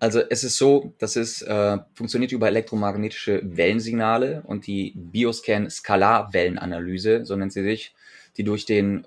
[0.00, 7.24] Also es ist so, dass es äh, funktioniert über elektromagnetische Wellensignale und die Bioscan Skalarwellenanalyse,
[7.24, 7.94] so nennt sie sich,
[8.36, 9.06] die durch den,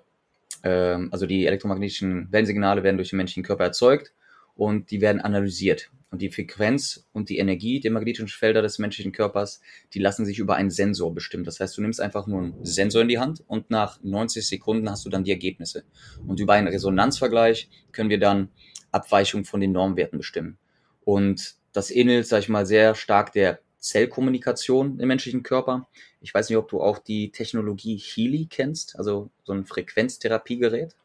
[0.68, 4.14] also die elektromagnetischen Wellensignale werden durch den menschlichen Körper erzeugt
[4.56, 5.92] und die werden analysiert.
[6.10, 9.62] Und die Frequenz und die Energie der magnetischen Felder des menschlichen Körpers,
[9.94, 11.44] die lassen sich über einen Sensor bestimmen.
[11.44, 14.90] Das heißt, du nimmst einfach nur einen Sensor in die Hand und nach 90 Sekunden
[14.90, 15.84] hast du dann die Ergebnisse.
[16.26, 18.50] Und über einen Resonanzvergleich können wir dann
[18.92, 20.58] Abweichungen von den Normwerten bestimmen.
[21.04, 25.88] Und das ähnelt, sag ich mal, sehr stark der Zellkommunikation im menschlichen Körper.
[26.22, 30.96] Ich weiß nicht, ob du auch die Technologie Healy kennst, also so ein Frequenztherapiegerät.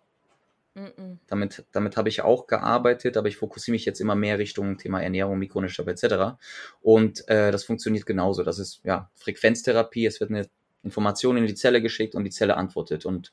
[1.27, 5.03] Damit, damit habe ich auch gearbeitet, aber ich fokussiere mich jetzt immer mehr Richtung Thema
[5.03, 6.39] Ernährung, Mikronährstoffe etc.
[6.81, 8.43] Und äh, das funktioniert genauso.
[8.43, 10.07] Das ist ja Frequenztherapie.
[10.07, 10.49] Es wird eine
[10.83, 13.05] Information in die Zelle geschickt und die Zelle antwortet.
[13.05, 13.33] Und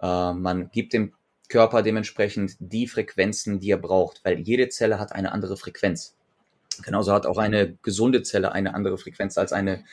[0.00, 1.14] äh, man gibt dem
[1.48, 6.16] Körper dementsprechend die Frequenzen, die er braucht, weil jede Zelle hat eine andere Frequenz.
[6.82, 9.84] Genauso hat auch eine gesunde Zelle eine andere Frequenz als eine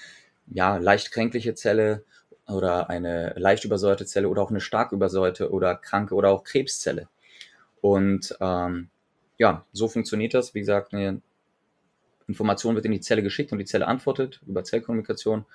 [0.47, 2.03] ja, leicht kränkliche Zelle
[2.47, 7.09] oder eine leicht übersäuerte Zelle oder auch eine stark übersäuerte oder kranke oder auch Krebszelle.
[7.81, 8.89] Und ähm,
[9.37, 10.53] ja, so funktioniert das.
[10.53, 11.21] Wie gesagt, eine
[12.27, 15.45] Information wird in die Zelle geschickt und die Zelle antwortet über Zellkommunikation.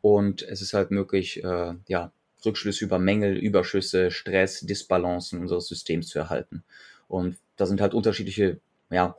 [0.00, 2.12] Und es ist halt möglich, äh, ja,
[2.44, 6.62] Rückschlüsse über Mängel, Überschüsse, Stress, Disbalancen unseres Systems zu erhalten.
[7.08, 9.14] Und da sind halt unterschiedliche, ja,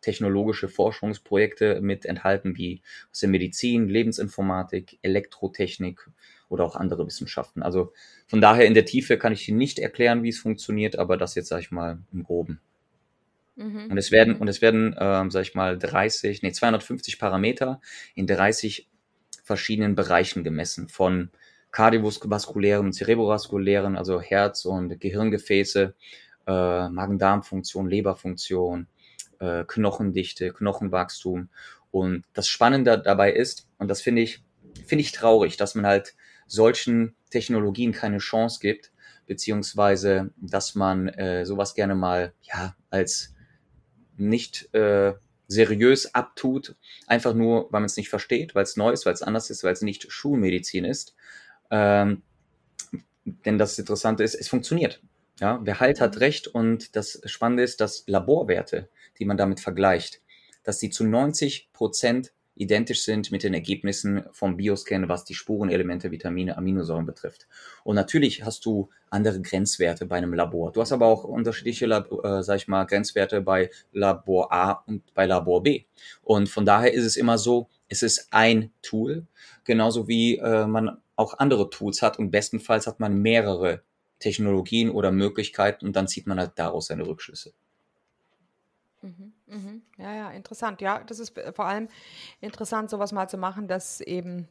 [0.00, 2.82] hochtechnologische Forschungsprojekte mit enthalten, wie
[3.12, 6.08] aus der Medizin, Lebensinformatik, Elektrotechnik
[6.48, 7.62] oder auch andere Wissenschaften.
[7.62, 7.92] Also
[8.26, 11.48] von daher in der Tiefe kann ich nicht erklären, wie es funktioniert, aber das jetzt,
[11.48, 12.60] sage ich mal, im Groben.
[13.56, 13.90] Mhm.
[13.90, 17.80] Und es werden, und es werden, ähm, sag ich mal, 30, nee, 250 Parameter
[18.14, 18.88] in 30
[19.44, 21.30] verschiedenen Bereichen gemessen, von
[21.72, 25.94] kardiovaskulären, zerebrovaskulären, also Herz- und Gehirngefäße,
[26.46, 28.88] äh, Magen-Darm-Funktion, Leberfunktion,
[29.40, 31.48] äh, Knochendichte, Knochenwachstum.
[31.90, 34.44] Und das Spannende dabei ist, und das finde ich,
[34.86, 36.14] finde ich traurig, dass man halt
[36.46, 38.92] solchen Technologien keine Chance gibt,
[39.26, 43.34] beziehungsweise dass man äh, sowas gerne mal ja als
[44.16, 45.14] nicht äh,
[45.46, 46.76] seriös abtut,
[47.06, 49.64] einfach nur, weil man es nicht versteht, weil es neu ist, weil es anders ist,
[49.64, 51.14] weil es nicht Schulmedizin ist.
[51.70, 52.22] Ähm,
[53.24, 55.00] denn das Interessante ist, es funktioniert.
[55.40, 60.20] Ja, wer halt hat recht und das Spannende ist, dass Laborwerte, die man damit vergleicht,
[60.64, 66.10] dass die zu 90 Prozent identisch sind mit den Ergebnissen vom Bioscan, was die Spurenelemente,
[66.10, 67.48] Vitamine, Aminosäuren betrifft.
[67.84, 70.70] Und natürlich hast du andere Grenzwerte bei einem Labor.
[70.72, 75.24] Du hast aber auch unterschiedliche, äh, sag ich mal, Grenzwerte bei Labor A und bei
[75.24, 75.84] Labor B.
[76.20, 79.26] Und von daher ist es immer so, es ist ein Tool,
[79.64, 83.82] genauso wie äh, man auch andere Tools hat und bestenfalls hat man mehrere
[84.20, 87.52] Technologien oder Möglichkeiten und dann zieht man halt daraus seine Rückschlüsse.
[89.02, 89.82] Mhm, mhm.
[89.96, 90.80] Ja, ja, interessant.
[90.80, 91.88] Ja, das ist vor allem
[92.40, 94.46] interessant, sowas mal zu machen, dass eben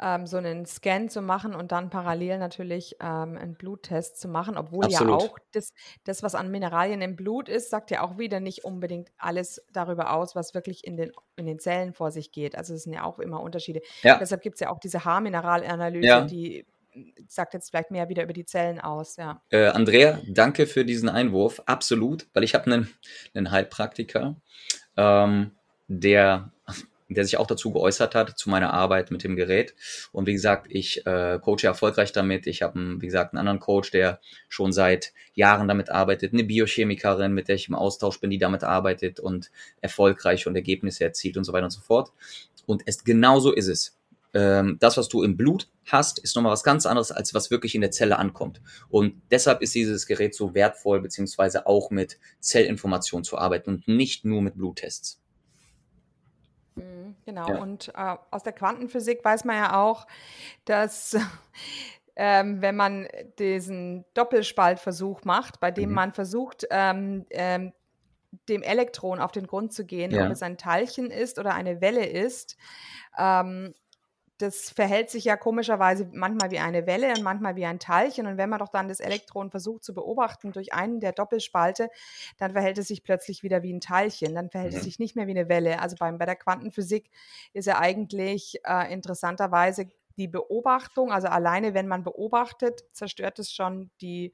[0.00, 4.56] ähm, so einen Scan zu machen und dann parallel natürlich ähm, einen Bluttest zu machen,
[4.56, 5.22] obwohl Absolut.
[5.22, 5.72] ja auch das,
[6.04, 10.12] das, was an Mineralien im Blut ist, sagt ja auch wieder nicht unbedingt alles darüber
[10.12, 12.56] aus, was wirklich in den, in den Zellen vor sich geht.
[12.56, 13.80] Also es sind ja auch immer Unterschiede.
[14.02, 14.18] Ja.
[14.18, 16.24] Deshalb gibt es ja auch diese Haarmineralanalyse, ja.
[16.24, 16.66] die
[17.28, 19.42] sagt jetzt vielleicht mehr wieder über die Zellen aus, ja.
[19.50, 21.60] Äh, Andrea, danke für diesen Einwurf.
[21.66, 22.88] Absolut, weil ich habe einen,
[23.34, 24.36] einen Heilpraktiker,
[24.96, 25.52] ähm,
[25.88, 26.52] der,
[27.08, 29.74] der sich auch dazu geäußert hat, zu meiner Arbeit mit dem Gerät.
[30.12, 32.46] Und wie gesagt, ich äh, coache erfolgreich damit.
[32.46, 37.32] Ich habe, wie gesagt, einen anderen Coach, der schon seit Jahren damit arbeitet, eine Biochemikerin,
[37.32, 41.44] mit der ich im Austausch bin, die damit arbeitet und erfolgreich und Ergebnisse erzielt und
[41.44, 42.12] so weiter und so fort.
[42.66, 43.97] Und es genauso ist es
[44.32, 47.80] das, was du im Blut hast, ist nochmal was ganz anderes, als was wirklich in
[47.80, 48.60] der Zelle ankommt.
[48.90, 54.24] Und deshalb ist dieses Gerät so wertvoll, beziehungsweise auch mit Zellinformationen zu arbeiten und nicht
[54.24, 55.22] nur mit Bluttests.
[56.76, 57.58] Mhm, genau, ja.
[57.62, 60.06] und äh, aus der Quantenphysik weiß man ja auch,
[60.64, 61.16] dass
[62.16, 65.94] ähm, wenn man diesen Doppelspaltversuch macht, bei dem mhm.
[65.94, 67.72] man versucht, ähm, ähm,
[68.48, 70.26] dem Elektron auf den Grund zu gehen, ja.
[70.26, 72.56] ob es ein Teilchen ist oder eine Welle ist,
[73.18, 73.74] ähm,
[74.38, 78.26] das verhält sich ja komischerweise manchmal wie eine Welle und manchmal wie ein Teilchen.
[78.26, 81.90] Und wenn man doch dann das Elektron versucht zu beobachten durch einen der Doppelspalte,
[82.38, 84.34] dann verhält es sich plötzlich wieder wie ein Teilchen.
[84.34, 84.78] Dann verhält mhm.
[84.78, 85.80] es sich nicht mehr wie eine Welle.
[85.80, 87.10] Also beim, bei der Quantenphysik
[87.52, 93.90] ist ja eigentlich äh, interessanterweise die Beobachtung, also alleine wenn man beobachtet, zerstört es schon
[94.00, 94.32] die,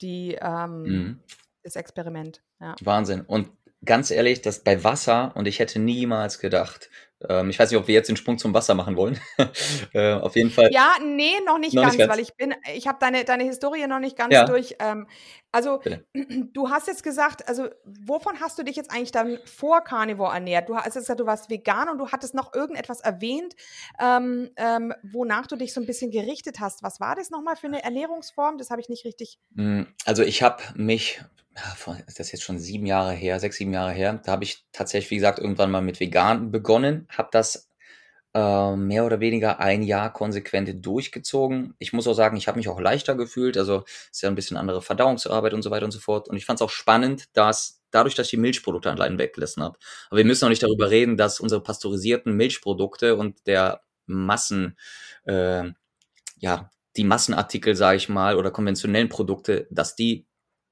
[0.00, 1.20] die, ähm, mhm.
[1.62, 2.42] das Experiment.
[2.60, 2.74] Ja.
[2.82, 3.22] Wahnsinn.
[3.22, 3.50] Und
[3.84, 6.90] ganz ehrlich, das bei Wasser, und ich hätte niemals gedacht,
[7.28, 9.18] ähm, ich weiß nicht, ob wir jetzt den Sprung zum Wasser machen wollen.
[9.92, 10.70] äh, auf jeden Fall.
[10.72, 13.44] Ja, nee, noch nicht, noch ganz, nicht ganz, weil ich bin, ich habe deine, deine
[13.44, 14.44] Historie noch nicht ganz ja.
[14.44, 14.76] durch.
[14.78, 15.06] Ähm,
[15.52, 16.04] also, Bitte.
[16.52, 20.68] du hast jetzt gesagt, also, wovon hast du dich jetzt eigentlich dann vor Carnivore ernährt?
[20.68, 23.54] Du hast jetzt gesagt, du warst vegan und du hattest noch irgendetwas erwähnt,
[24.00, 26.82] ähm, ähm, wonach du dich so ein bisschen gerichtet hast.
[26.82, 28.58] Was war das nochmal für eine Ernährungsform?
[28.58, 29.38] Das habe ich nicht richtig.
[29.56, 31.20] Hm, also, ich habe mich
[31.54, 34.20] das ist jetzt schon sieben Jahre her, sechs, sieben Jahre her.
[34.24, 37.68] Da habe ich tatsächlich, wie gesagt, irgendwann mal mit vegan begonnen, habe das
[38.34, 41.74] äh, mehr oder weniger ein Jahr konsequent durchgezogen.
[41.78, 43.58] Ich muss auch sagen, ich habe mich auch leichter gefühlt.
[43.58, 46.28] Also ist ja ein bisschen andere Verdauungsarbeit und so weiter und so fort.
[46.28, 49.78] Und ich fand es auch spannend, dass dadurch, dass ich die Milchprodukte allein weggelassen habe.
[50.08, 54.78] Aber wir müssen auch nicht darüber reden, dass unsere pasteurisierten Milchprodukte und der Massen,
[55.24, 55.70] äh,
[56.38, 60.26] ja, die Massenartikel, sage ich mal, oder konventionellen Produkte, dass die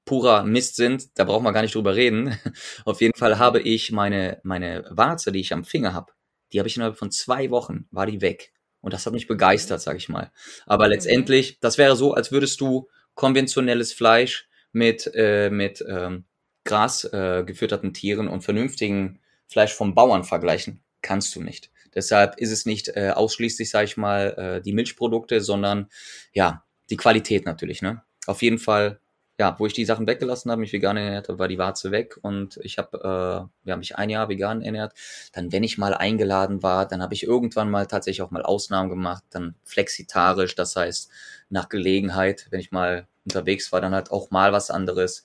[0.05, 2.37] purer Mist sind, da braucht man gar nicht drüber reden.
[2.85, 6.11] Auf jeden Fall habe ich meine, meine Warze, die ich am Finger habe,
[6.51, 8.53] die habe ich innerhalb von zwei Wochen, war die weg.
[8.81, 10.31] Und das hat mich begeistert, sag ich mal.
[10.65, 10.91] Aber mhm.
[10.91, 16.25] letztendlich, das wäre so, als würdest du konventionelles Fleisch mit, äh, mit ähm,
[16.63, 20.81] Gras äh, gefütterten Tieren und vernünftigen Fleisch vom Bauern vergleichen.
[21.01, 21.71] Kannst du nicht.
[21.93, 25.89] Deshalb ist es nicht äh, ausschließlich, sage ich mal, äh, die Milchprodukte, sondern
[26.33, 27.81] ja, die Qualität natürlich.
[27.81, 28.01] Ne?
[28.27, 28.99] Auf jeden Fall,
[29.41, 32.15] ja, wo ich die Sachen weggelassen habe, mich vegan ernährt habe, war die Warze weg
[32.21, 34.93] und ich habe äh, ja, mich ein Jahr vegan ernährt.
[35.33, 38.91] Dann, wenn ich mal eingeladen war, dann habe ich irgendwann mal tatsächlich auch mal Ausnahmen
[38.91, 41.09] gemacht, dann flexitarisch, das heißt
[41.49, 45.23] nach Gelegenheit, wenn ich mal unterwegs war, dann halt auch mal was anderes.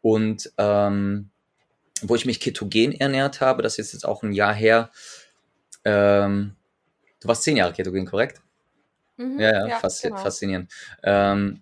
[0.00, 1.28] Und ähm,
[2.00, 4.90] wo ich mich ketogen ernährt habe, das ist jetzt auch ein Jahr her,
[5.84, 6.56] ähm,
[7.20, 8.40] du warst zehn Jahre Ketogen, korrekt?
[9.18, 10.16] Mhm, ja, ja, ja fas genau.
[10.16, 10.72] faszinierend.
[11.02, 11.60] Ähm,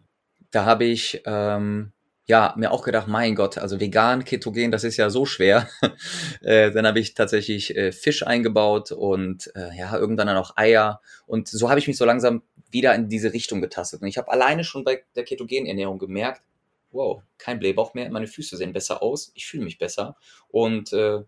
[0.53, 1.93] da habe ich ähm,
[2.27, 5.69] ja mir auch gedacht, mein Gott, also vegan, Ketogen, das ist ja so schwer.
[6.43, 11.01] äh, dann habe ich tatsächlich äh, Fisch eingebaut und äh, ja, irgendwann dann auch Eier.
[11.27, 14.03] Und so habe ich mich so langsam wieder in diese Richtung getastet.
[14.03, 16.43] Und ich habe alleine schon bei der Ketogenernährung gemerkt,
[16.91, 20.17] wow, kein Blähbauch mehr, meine Füße sehen besser aus, ich fühle mich besser.
[20.49, 21.23] Und äh,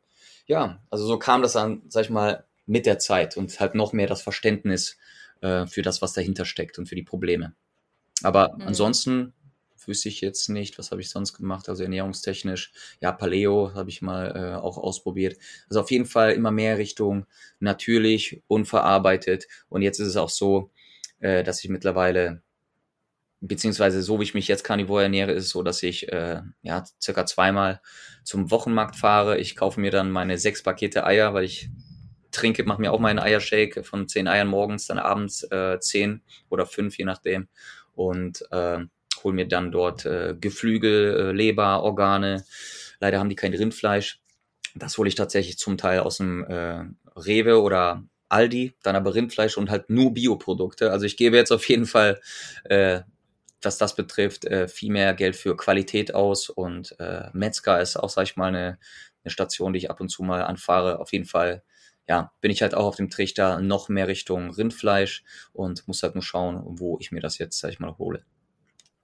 [0.47, 3.93] ja, also so kam das dann, sag ich mal, mit der Zeit und halt noch
[3.93, 4.97] mehr das Verständnis
[5.43, 7.55] äh, für das, was dahinter steckt und für die Probleme.
[8.23, 8.63] Aber mhm.
[8.67, 9.33] ansonsten
[9.87, 12.73] wüsste ich jetzt nicht, was habe ich sonst gemacht, also ernährungstechnisch.
[13.01, 15.37] Ja, Paleo habe ich mal äh, auch ausprobiert.
[15.69, 17.27] Also auf jeden Fall immer mehr Richtung
[17.61, 19.47] natürlich, unverarbeitet.
[19.69, 20.71] Und jetzt ist es auch so,
[21.21, 22.43] äh, dass ich mittlerweile,
[23.41, 26.85] beziehungsweise so wie ich mich jetzt Carnivore ernähre, ist es so, dass ich äh, ja
[27.01, 27.81] circa zweimal
[28.25, 29.39] zum Wochenmarkt fahre.
[29.39, 31.71] Ich kaufe mir dann meine sechs Pakete Eier, weil ich
[32.31, 36.67] trinke, mache mir auch meinen Eiershake von zehn Eiern morgens, dann abends äh, zehn oder
[36.67, 37.49] fünf, je nachdem.
[37.95, 38.81] Und äh,
[39.25, 42.45] hole mir dann dort äh, Geflügel, äh, Leber, Organe.
[43.01, 44.21] Leider haben die kein Rindfleisch.
[44.75, 46.85] Das hole ich tatsächlich zum Teil aus dem äh,
[47.17, 50.91] Rewe oder Aldi, dann aber Rindfleisch und halt nur Bioprodukte.
[50.91, 52.21] Also ich gebe jetzt auf jeden Fall,
[52.65, 53.01] äh,
[53.63, 58.11] was das betrifft, äh, viel mehr Geld für Qualität aus und äh, Metzger ist auch,
[58.11, 58.79] sag ich mal, eine,
[59.25, 61.01] eine Station, die ich ab und zu mal anfahre.
[61.01, 61.63] Auf jeden Fall
[62.09, 66.15] ja, bin ich halt auch auf dem Trichter noch mehr Richtung Rindfleisch und muss halt
[66.15, 68.25] nur schauen, wo ich mir das jetzt, sag ich mal, hole.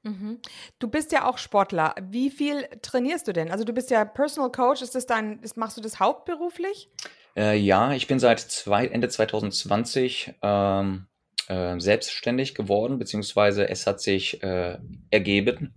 [0.05, 0.39] Mhm.
[0.79, 1.95] Du bist ja auch Sportler.
[2.01, 3.51] Wie viel trainierst du denn?
[3.51, 4.83] Also du bist ja Personal Coach.
[4.83, 6.91] Ist das dein, ist, machst du das hauptberuflich?
[7.37, 11.07] Äh, ja, ich bin seit zwei, Ende 2020 ähm,
[11.49, 14.79] äh, selbstständig geworden, beziehungsweise es hat sich äh,
[15.11, 15.75] ergeben,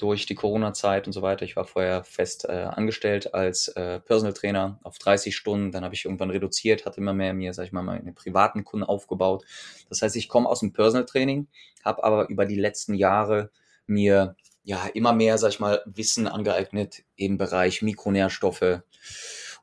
[0.00, 1.44] durch die Corona-Zeit und so weiter.
[1.44, 5.72] Ich war vorher fest äh, angestellt als äh, Personal Trainer auf 30 Stunden.
[5.72, 8.84] Dann habe ich irgendwann reduziert, hatte immer mehr mir, sag ich mal, meine privaten Kunden
[8.84, 9.44] aufgebaut.
[9.90, 11.48] Das heißt, ich komme aus dem Personal Training,
[11.84, 13.50] habe aber über die letzten Jahre
[13.90, 18.80] mir ja immer mehr, sag ich mal, Wissen angeeignet im Bereich Mikronährstoffe,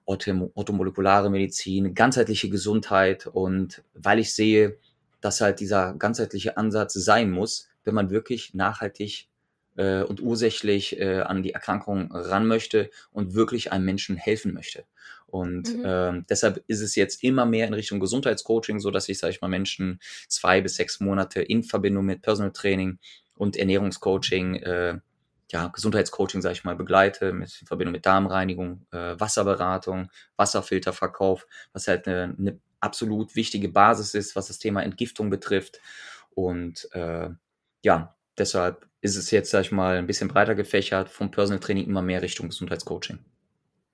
[0.05, 4.77] automolekulare Medizin, ganzheitliche Gesundheit und weil ich sehe,
[5.19, 9.27] dass halt dieser ganzheitliche Ansatz sein muss, wenn man wirklich nachhaltig
[9.75, 14.85] äh, und ursächlich äh, an die Erkrankung ran möchte und wirklich einem Menschen helfen möchte.
[15.25, 15.85] Und mhm.
[15.85, 19.41] äh, deshalb ist es jetzt immer mehr in Richtung Gesundheitscoaching, so dass ich, sage ich
[19.41, 22.99] mal, Menschen zwei bis sechs Monate in Verbindung mit Personal Training
[23.37, 24.99] und Ernährungscoaching, äh,
[25.51, 31.87] ja, Gesundheitscoaching, sage ich mal, begleite, mit in Verbindung mit Darmreinigung, äh, Wasserberatung, Wasserfilterverkauf, was
[31.87, 35.79] halt eine, eine absolut wichtige Basis ist, was das Thema Entgiftung betrifft.
[36.35, 37.29] Und äh,
[37.83, 41.85] ja, deshalb ist es jetzt, sag ich mal, ein bisschen breiter gefächert, vom Personal Training
[41.85, 43.19] immer mehr Richtung Gesundheitscoaching.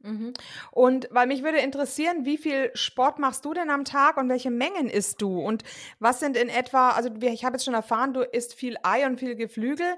[0.03, 0.33] Mhm.
[0.71, 4.51] Und weil mich würde interessieren, wie viel Sport machst du denn am Tag und welche
[4.51, 5.39] Mengen isst du?
[5.39, 5.63] Und
[5.99, 9.17] was sind in etwa, also ich habe jetzt schon erfahren, du isst viel Ei und
[9.17, 9.95] viel Geflügel.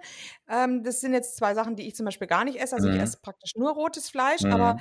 [0.47, 2.75] Ähm, das sind jetzt zwei Sachen, die ich zum Beispiel gar nicht esse.
[2.75, 2.95] Also mhm.
[2.95, 4.53] ich esse praktisch nur rotes Fleisch, mhm.
[4.53, 4.77] aber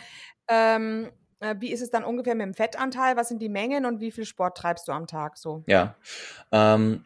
[0.48, 1.10] ähm,
[1.40, 3.16] äh, wie ist es dann ungefähr mit dem Fettanteil?
[3.16, 5.64] Was sind die Mengen und wie viel Sport treibst du am Tag so?
[5.66, 5.94] Ja,
[6.52, 7.04] ähm,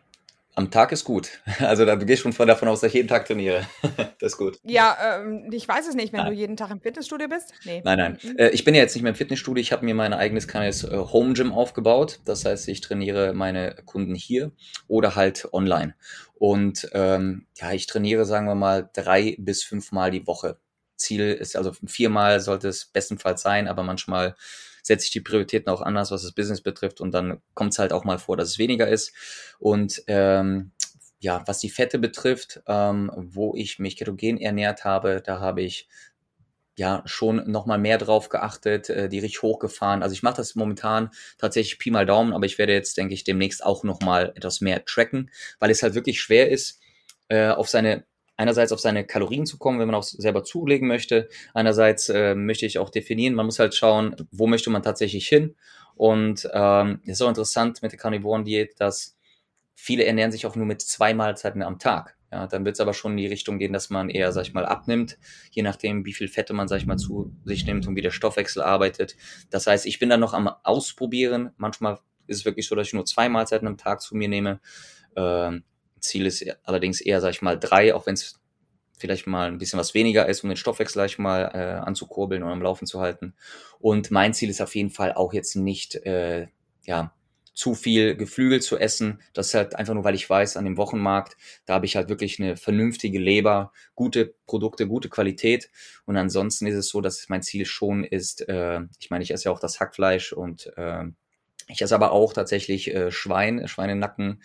[0.59, 1.31] am Tag ist gut.
[1.61, 3.66] Also da, du gehst schon davon aus, dass ich jeden Tag trainiere.
[4.18, 4.59] das ist gut.
[4.64, 6.33] Ja, ähm, ich weiß es nicht, wenn nein.
[6.33, 7.53] du jeden Tag im Fitnessstudio bist.
[7.64, 7.83] Nee.
[7.85, 8.18] Nein, nein.
[8.23, 8.38] Mhm.
[8.38, 9.61] Äh, ich bin ja jetzt nicht mehr im Fitnessstudio.
[9.61, 12.21] Ich habe mir mein eigenes kleines äh, Home Gym aufgebaut.
[12.25, 14.51] Das heißt, ich trainiere meine Kunden hier
[14.88, 15.94] oder halt online.
[16.35, 20.59] Und ähm, ja, ich trainiere, sagen wir mal, drei bis fünfmal die Woche.
[20.97, 24.35] Ziel ist also viermal sollte es bestenfalls sein, aber manchmal
[24.88, 27.92] setze ich die Prioritäten auch anders, was das Business betrifft und dann kommt es halt
[27.92, 29.12] auch mal vor, dass es weniger ist.
[29.61, 30.72] Und ähm,
[31.20, 35.88] ja, was die Fette betrifft, ähm, wo ich mich ketogen ernährt habe, da habe ich
[36.77, 40.03] ja schon nochmal mehr drauf geachtet, äh, die richtig hochgefahren.
[40.03, 43.24] Also ich mache das momentan tatsächlich Pi mal Daumen, aber ich werde jetzt, denke ich,
[43.24, 46.81] demnächst auch nochmal etwas mehr tracken, weil es halt wirklich schwer ist,
[47.29, 48.05] äh, auf seine
[48.38, 51.29] einerseits auf seine Kalorien zu kommen, wenn man auch selber zulegen möchte.
[51.53, 55.57] Einerseits äh, möchte ich auch definieren, man muss halt schauen, wo möchte man tatsächlich hin.
[55.96, 59.18] Und ähm, ist auch interessant mit der Carnivoren-Diät, dass
[59.74, 62.16] viele ernähren sich auch nur mit zwei Mahlzeiten am Tag.
[62.31, 64.53] Ja, dann wird es aber schon in die Richtung gehen, dass man eher, sag ich
[64.53, 65.18] mal, abnimmt,
[65.51, 68.11] je nachdem, wie viel Fette man, sag ich mal, zu sich nimmt und wie der
[68.11, 69.16] Stoffwechsel arbeitet.
[69.51, 71.51] Das heißt, ich bin dann noch am Ausprobieren.
[71.57, 74.61] Manchmal ist es wirklich so, dass ich nur zwei Mahlzeiten am Tag zu mir nehme.
[75.16, 75.64] Ähm,
[76.01, 78.41] Ziel ist allerdings eher, sag ich mal, drei, auch wenn es
[78.99, 82.51] vielleicht mal ein bisschen was weniger ist, um den Stoffwechsel gleich mal äh, anzukurbeln und
[82.51, 83.35] am Laufen zu halten.
[83.79, 86.49] Und mein Ziel ist auf jeden Fall auch jetzt nicht, äh,
[86.85, 87.15] ja,
[87.59, 89.21] zu viel Geflügel zu essen.
[89.33, 92.09] Das ist halt einfach nur, weil ich weiß, an dem Wochenmarkt, da habe ich halt
[92.09, 95.69] wirklich eine vernünftige Leber, gute Produkte, gute Qualität.
[96.05, 99.47] Und ansonsten ist es so, dass mein Ziel schon ist, äh, ich meine, ich esse
[99.47, 101.03] ja auch das Hackfleisch und äh,
[101.67, 104.41] ich esse aber auch tatsächlich äh, Schwein, Schweinenacken,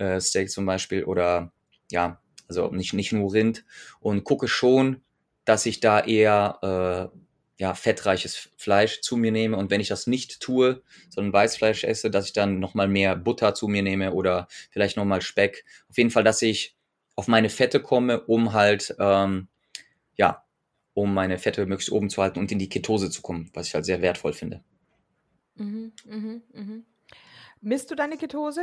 [0.00, 1.52] äh, Steak zum Beispiel oder
[1.90, 3.64] ja, also nicht, nicht nur Rind
[4.00, 5.02] und gucke schon,
[5.44, 7.18] dass ich da eher äh,
[7.60, 12.10] ja, fettreiches Fleisch zu mir nehme und wenn ich das nicht tue, sondern Weißfleisch esse,
[12.10, 15.64] dass ich dann nochmal mehr Butter zu mir nehme oder vielleicht nochmal Speck.
[15.90, 16.76] Auf jeden Fall, dass ich
[17.16, 19.48] auf meine Fette komme, um halt, ähm,
[20.16, 20.42] ja,
[20.94, 23.74] um meine Fette möglichst oben zu halten und in die Ketose zu kommen, was ich
[23.74, 24.64] halt sehr wertvoll finde.
[25.56, 26.84] Mhm, mhm, mhm.
[27.60, 28.62] Misst du deine Ketose?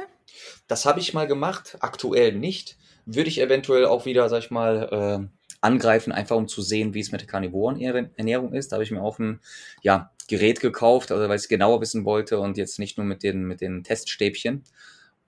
[0.68, 2.78] Das habe ich mal gemacht, aktuell nicht.
[3.06, 7.00] Würde ich eventuell auch wieder, sag ich mal, äh, angreifen, einfach um zu sehen, wie
[7.00, 8.72] es mit der Karnivorenernährung ist.
[8.72, 9.40] Da habe ich mir auch ein
[9.82, 13.24] ja, Gerät gekauft, also weil ich es genauer wissen wollte und jetzt nicht nur mit
[13.24, 14.64] den, mit den Teststäbchen.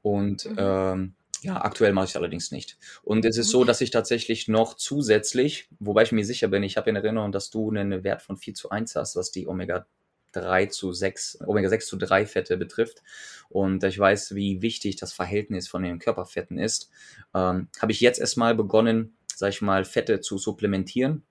[0.02, 0.56] Und mhm.
[0.58, 2.78] ähm, ja, aktuell mache ich es allerdings nicht.
[3.04, 3.52] Und es ist mhm.
[3.52, 7.32] so, dass ich tatsächlich noch zusätzlich, wobei ich mir sicher bin, ich habe in Erinnerung,
[7.32, 9.86] dass du einen Wert von 4 zu 1 hast, was die Omega
[10.32, 13.02] 3 zu 6, Omega 6 zu 3 Fette betrifft.
[13.50, 16.90] Und ich weiß, wie wichtig das Verhältnis von den Körperfetten ist.
[17.34, 21.24] Ähm, habe ich jetzt erstmal begonnen, sag ich mal, Fette zu supplementieren.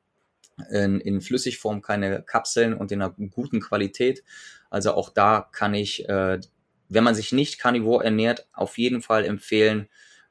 [0.70, 4.24] In, in Flüssigform keine Kapseln und in einer guten Qualität.
[4.70, 6.40] Also auch da kann ich, äh,
[6.88, 9.88] wenn man sich nicht carnivore ernährt, auf jeden Fall empfehlen,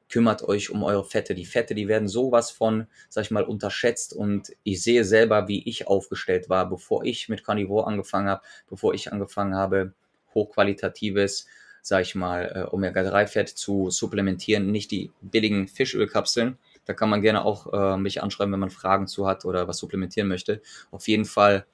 [0.08, 1.34] kümmert euch um eure Fette.
[1.34, 5.68] Die Fette, die werden sowas von, sag ich mal, unterschätzt und ich sehe selber, wie
[5.68, 9.92] ich aufgestellt war, bevor ich mit Carnivore angefangen habe, bevor ich angefangen habe,
[10.34, 11.46] hochqualitatives,
[11.82, 17.44] sag ich mal, äh, Omega-3-Fett zu supplementieren, nicht die billigen Fischölkapseln, da kann man gerne
[17.44, 20.62] auch äh, mich anschreiben, wenn man Fragen zu hat oder was supplementieren möchte.
[20.90, 21.66] Auf jeden Fall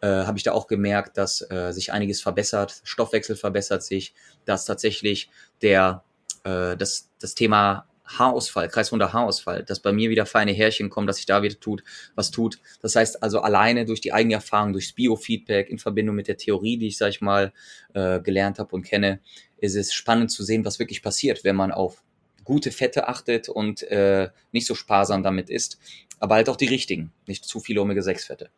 [0.00, 4.64] äh, habe ich da auch gemerkt, dass äh, sich einiges verbessert, Stoffwechsel verbessert sich, dass
[4.64, 5.30] tatsächlich
[5.62, 6.02] der,
[6.44, 11.16] äh, das, das Thema Haarausfall, kreisrunder Haarausfall, dass bei mir wieder feine Härchen kommen, dass
[11.16, 11.82] sich da wieder tut,
[12.14, 12.58] was tut.
[12.82, 16.76] Das heißt also alleine durch die eigene Erfahrung, durchs Biofeedback in Verbindung mit der Theorie,
[16.76, 17.52] die ich, sag ich mal,
[17.94, 19.20] äh, gelernt habe und kenne,
[19.56, 22.02] ist es spannend zu sehen, was wirklich passiert, wenn man auf
[22.44, 25.78] gute Fette achtet und äh, nicht so sparsam damit ist,
[26.20, 28.50] aber halt auch die richtigen, nicht zu viele Omega-6-Fette.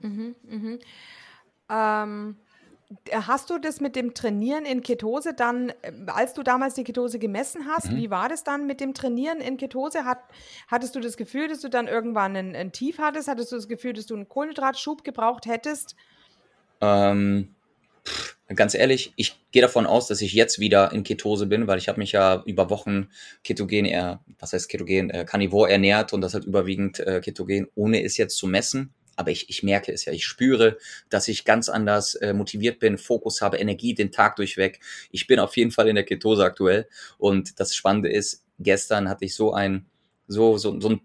[0.00, 0.78] Mhm, mhm.
[1.70, 2.36] Ähm,
[3.12, 7.18] hast du das mit dem Trainieren in Ketose dann, äh, als du damals die Ketose
[7.18, 7.96] gemessen hast, mhm.
[7.96, 10.04] wie war das dann mit dem Trainieren in Ketose?
[10.04, 10.20] Hat,
[10.68, 13.28] hattest du das Gefühl, dass du dann irgendwann ein, ein Tief hattest?
[13.28, 15.96] Hattest du das Gefühl, dass du einen Kohlenhydratschub gebraucht hättest?
[16.80, 17.54] Ähm,
[18.54, 21.88] ganz ehrlich, ich gehe davon aus, dass ich jetzt wieder in Ketose bin, weil ich
[21.88, 23.08] habe mich ja über Wochen
[23.44, 28.02] ketogen, eher, was heißt ketogen, äh, Carnivore ernährt und das halt überwiegend äh, ketogen, ohne
[28.02, 28.94] es jetzt zu messen.
[29.18, 30.78] Aber ich, ich merke es ja, ich spüre,
[31.10, 34.78] dass ich ganz anders äh, motiviert bin, Fokus habe, Energie den Tag durchweg.
[35.10, 36.88] Ich bin auf jeden Fall in der Ketose aktuell.
[37.18, 39.86] Und das Spannende ist, gestern hatte ich so ein,
[40.28, 41.00] so, so, so ein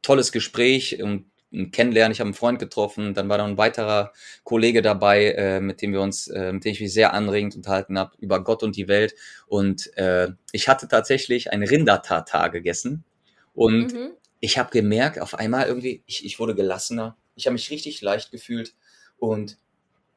[0.00, 2.12] tolles Gespräch und ein Kennenlernen.
[2.12, 5.92] Ich habe einen Freund getroffen, dann war da ein weiterer Kollege dabei, äh, mit dem
[5.92, 8.88] wir uns, äh, mit dem ich mich sehr anregend unterhalten habe über Gott und die
[8.88, 9.14] Welt.
[9.46, 13.04] Und äh, ich hatte tatsächlich ein Rindertartar gegessen
[13.52, 14.12] und mhm.
[14.40, 18.30] ich habe gemerkt, auf einmal irgendwie, ich, ich wurde gelassener, ich habe mich richtig leicht
[18.30, 18.74] gefühlt
[19.18, 19.58] und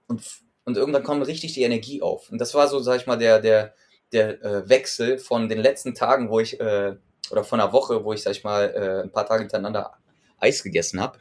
[0.07, 0.21] und
[0.65, 2.31] und irgendwann kommt richtig die Energie auf.
[2.31, 3.73] Und das war so, sag ich mal, der der
[4.11, 6.95] der äh, Wechsel von den letzten Tagen, wo ich äh,
[7.31, 9.93] oder von einer Woche, wo ich, sag ich mal, äh, ein paar Tage hintereinander
[10.39, 11.19] Eis gegessen habe.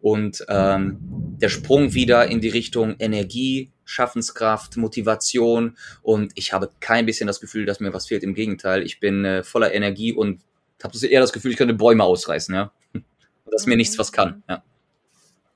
[0.00, 5.76] Und ähm, der Sprung wieder in die Richtung Energie, Schaffenskraft, Motivation.
[6.02, 8.22] Und ich habe kein bisschen das Gefühl, dass mir was fehlt.
[8.22, 10.42] Im Gegenteil, ich bin äh, voller Energie und
[10.82, 12.72] habe eher das Gefühl, ich könnte Bäume ausreißen, ja.
[12.92, 13.04] Und
[13.50, 13.70] dass mhm.
[13.70, 14.62] mir nichts was kann, ja.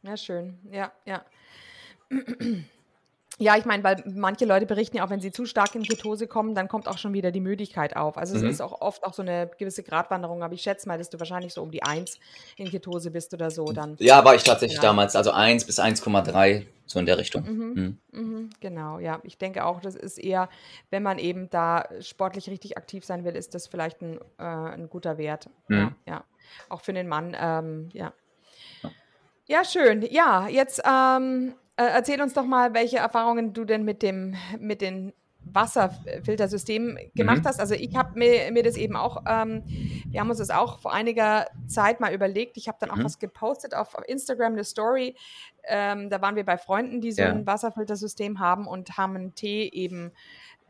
[0.02, 0.58] Ja, schön.
[0.70, 1.24] Ja, ja.
[3.40, 6.26] Ja, ich meine, weil manche Leute berichten ja auch, wenn sie zu stark in Ketose
[6.26, 8.18] kommen, dann kommt auch schon wieder die Müdigkeit auf.
[8.18, 8.50] Also es mhm.
[8.50, 11.54] ist auch oft auch so eine gewisse Gratwanderung, aber ich schätze mal, dass du wahrscheinlich
[11.54, 12.18] so um die 1
[12.56, 13.96] in Ketose bist oder so dann.
[13.98, 14.82] Ja, war ich tatsächlich ja.
[14.82, 17.44] damals, also 1 bis 1,3, so in der Richtung.
[17.46, 17.98] Mhm.
[18.12, 18.20] Mhm.
[18.20, 18.50] mhm.
[18.60, 19.20] Genau, ja.
[19.22, 20.50] Ich denke auch, das ist eher,
[20.90, 24.90] wenn man eben da sportlich richtig aktiv sein will, ist das vielleicht ein, äh, ein
[24.90, 25.48] guter Wert.
[25.70, 25.94] Ja, mhm.
[26.06, 26.24] ja.
[26.68, 28.12] Auch für den Mann, ähm, ja.
[29.50, 30.06] Ja, schön.
[30.08, 34.80] Ja, jetzt ähm, äh, erzähl uns doch mal, welche Erfahrungen du denn mit dem, mit
[34.80, 37.46] den Wasserfiltersystem gemacht mhm.
[37.48, 37.58] hast.
[37.58, 39.64] Also ich habe mir, mir das eben auch, ähm,
[40.06, 42.58] wir haben uns das auch vor einiger Zeit mal überlegt.
[42.58, 43.02] Ich habe dann auch mhm.
[43.02, 45.16] was gepostet auf, Instagram, eine Story.
[45.64, 47.30] Ähm, da waren wir bei Freunden, die so ja.
[47.30, 50.12] ein Wasserfiltersystem haben und haben einen Tee eben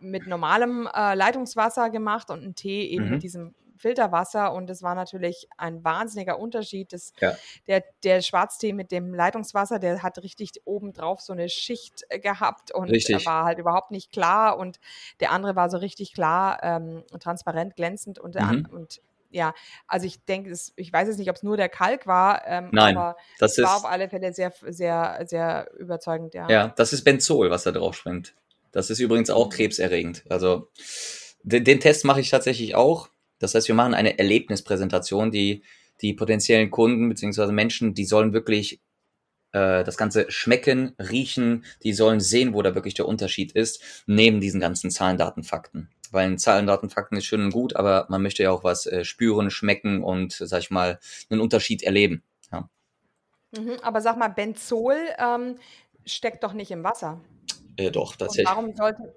[0.00, 3.10] mit normalem äh, Leitungswasser gemacht und einen Tee eben mhm.
[3.10, 6.92] mit diesem Filterwasser und es war natürlich ein wahnsinniger Unterschied.
[6.92, 7.34] Das, ja.
[7.66, 12.72] der, der Schwarztee mit dem Leitungswasser, der hat richtig obendrauf so eine Schicht äh, gehabt
[12.72, 13.24] und richtig.
[13.26, 14.78] war halt überhaupt nicht klar und
[15.20, 18.68] der andere war so richtig klar, ähm, transparent, glänzend und, mhm.
[18.70, 19.00] und
[19.30, 19.54] ja,
[19.86, 22.96] also ich denke, ich weiß jetzt nicht, ob es nur der Kalk war, ähm, Nein,
[22.96, 26.48] aber das war auf alle Fälle sehr, sehr, sehr überzeugend, ja.
[26.50, 28.34] Ja, das ist Benzol, was da drauf schwimmt.
[28.72, 29.50] Das ist übrigens auch mhm.
[29.50, 30.24] krebserregend.
[30.28, 30.68] Also
[31.42, 33.08] den, den Test mache ich tatsächlich auch.
[33.40, 35.62] Das heißt, wir machen eine Erlebnispräsentation, die
[36.00, 38.80] die potenziellen Kunden beziehungsweise Menschen, die sollen wirklich
[39.52, 44.40] äh, das Ganze schmecken, riechen, die sollen sehen, wo da wirklich der Unterschied ist, neben
[44.40, 45.90] diesen ganzen Zahlen, Daten, Fakten.
[46.12, 48.86] Weil ein Zahlen, Daten, Fakten ist schön und gut, aber man möchte ja auch was
[48.86, 52.22] äh, spüren, schmecken und, sag ich mal, einen Unterschied erleben.
[52.52, 52.68] Ja.
[53.56, 55.56] Mhm, aber sag mal, Benzol ähm,
[56.04, 57.20] steckt doch nicht im Wasser.
[57.76, 58.48] Äh, doch, tatsächlich.
[58.48, 59.14] Und warum sollte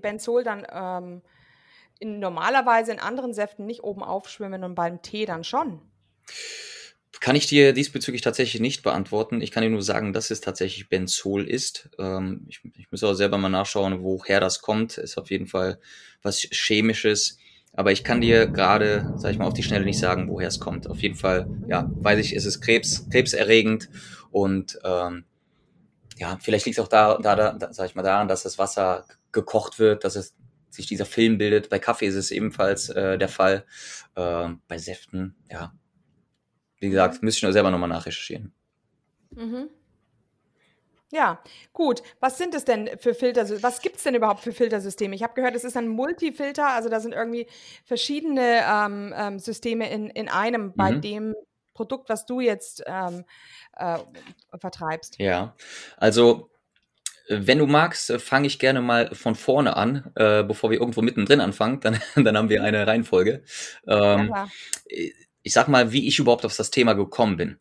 [0.00, 1.22] Benzol dann ähm,
[2.00, 5.80] in normalerweise in anderen Säften nicht oben aufschwimmen und beim Tee dann schon?
[7.20, 9.42] Kann ich dir diesbezüglich tatsächlich nicht beantworten.
[9.42, 11.90] Ich kann dir nur sagen, dass es tatsächlich Benzol ist.
[11.98, 14.96] Ähm, ich, ich muss auch selber mal nachschauen, woher das kommt.
[14.96, 15.78] Ist auf jeden Fall
[16.22, 17.38] was Chemisches.
[17.72, 20.60] Aber ich kann dir gerade, sag ich mal, auf die Schnelle nicht sagen, woher es
[20.60, 20.88] kommt.
[20.88, 23.88] Auf jeden Fall, ja, weiß ich, ist es Krebs, krebserregend
[24.30, 25.24] und ähm,
[26.18, 29.06] ja, vielleicht liegt es auch da, da, da, sag ich mal, daran, dass das Wasser
[29.32, 30.34] gekocht wird, dass es
[30.70, 31.68] sich dieser Film bildet.
[31.68, 33.64] Bei Kaffee ist es ebenfalls äh, der Fall.
[34.14, 35.74] Äh, bei Säften, ja.
[36.78, 38.52] Wie gesagt, müsste ich nur selber nochmal nachrecherchieren.
[39.30, 39.68] Mhm.
[41.12, 41.42] Ja,
[41.72, 42.02] gut.
[42.20, 43.48] Was sind es denn für Filter?
[43.62, 45.14] Was gibt es denn überhaupt für Filtersysteme?
[45.16, 47.48] Ich habe gehört, es ist ein Multifilter, also da sind irgendwie
[47.84, 51.00] verschiedene ähm, ähm, Systeme in, in einem bei mhm.
[51.00, 51.34] dem
[51.74, 53.24] Produkt, was du jetzt ähm,
[53.76, 53.98] äh,
[54.58, 55.18] vertreibst.
[55.18, 55.56] Ja,
[55.96, 56.50] also
[57.30, 61.40] wenn du magst, fange ich gerne mal von vorne an, äh, bevor wir irgendwo mittendrin
[61.40, 61.80] anfangen.
[61.80, 63.44] Dann, dann haben wir eine Reihenfolge.
[63.86, 64.48] Ähm, ja,
[65.42, 67.60] ich sag mal, wie ich überhaupt auf das Thema gekommen bin.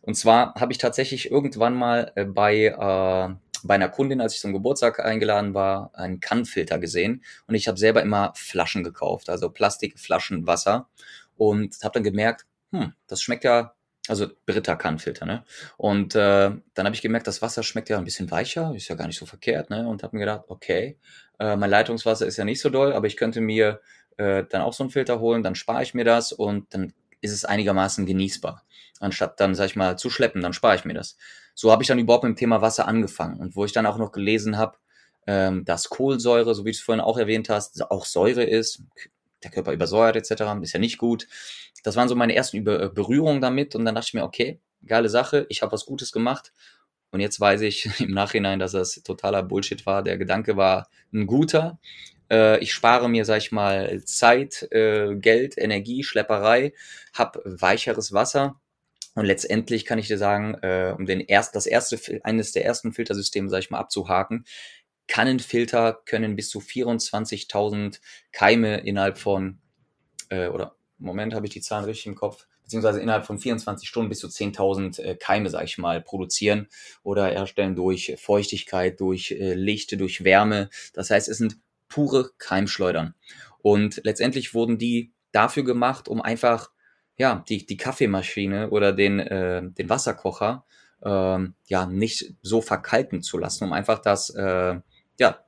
[0.00, 4.40] Und zwar habe ich tatsächlich irgendwann mal äh, bei, äh, bei einer Kundin, als ich
[4.40, 7.22] zum Geburtstag eingeladen war, einen Kannfilter gesehen.
[7.46, 10.88] Und ich habe selber immer Flaschen gekauft, also Plastikflaschen Wasser.
[11.36, 13.74] Und habe dann gemerkt, hm, das schmeckt ja
[14.10, 15.44] also Britta Kannfilter, ne?
[15.76, 18.96] Und äh, dann habe ich gemerkt, das Wasser schmeckt ja ein bisschen weicher, ist ja
[18.96, 19.88] gar nicht so verkehrt, ne?
[19.88, 20.98] Und habe mir gedacht, okay,
[21.38, 23.80] äh, mein Leitungswasser ist ja nicht so doll, aber ich könnte mir
[24.16, 27.32] äh, dann auch so einen Filter holen, dann spare ich mir das und dann ist
[27.32, 28.64] es einigermaßen genießbar.
[28.98, 31.16] Anstatt dann, sag ich mal, zu schleppen, dann spare ich mir das.
[31.54, 33.38] So habe ich dann überhaupt mit dem Thema Wasser angefangen.
[33.38, 34.76] Und wo ich dann auch noch gelesen habe,
[35.26, 38.82] ähm, dass Kohlsäure, so wie du es vorhin auch erwähnt hast, auch Säure ist,
[39.42, 41.26] der Körper übersäuert etc., ist ja nicht gut.
[41.82, 44.60] Das waren so meine ersten Über äh, Berührungen damit und dann dachte ich mir, okay,
[44.84, 46.52] geile Sache, ich habe was Gutes gemacht
[47.10, 50.02] und jetzt weiß ich im Nachhinein, dass das totaler Bullshit war.
[50.02, 51.78] Der Gedanke war ein guter.
[52.30, 56.72] Äh, ich spare mir, sag ich mal, Zeit, äh, Geld, Energie, Schlepperei,
[57.14, 58.60] hab weicheres Wasser.
[59.16, 60.54] Und letztendlich kann ich dir sagen,
[60.96, 64.44] um den erst, das erste, eines der ersten Filtersysteme, sag ich mal, abzuhaken,
[65.10, 68.00] Kannenfilter können bis zu 24.000
[68.30, 69.58] Keime innerhalb von,
[70.28, 74.08] äh, oder Moment habe ich die Zahlen richtig im Kopf, beziehungsweise innerhalb von 24 Stunden
[74.08, 76.68] bis zu 10.000 äh, Keime, sage ich mal, produzieren
[77.02, 80.70] oder erstellen durch Feuchtigkeit, durch äh, Licht, durch Wärme.
[80.94, 81.58] Das heißt, es sind
[81.88, 83.14] pure Keimschleudern.
[83.62, 86.70] Und letztendlich wurden die dafür gemacht, um einfach
[87.16, 90.64] ja die, die Kaffeemaschine oder den, äh, den Wasserkocher
[91.02, 94.78] ähm, ja nicht so verkalten zu lassen, um einfach das äh,
[95.20, 95.44] ja,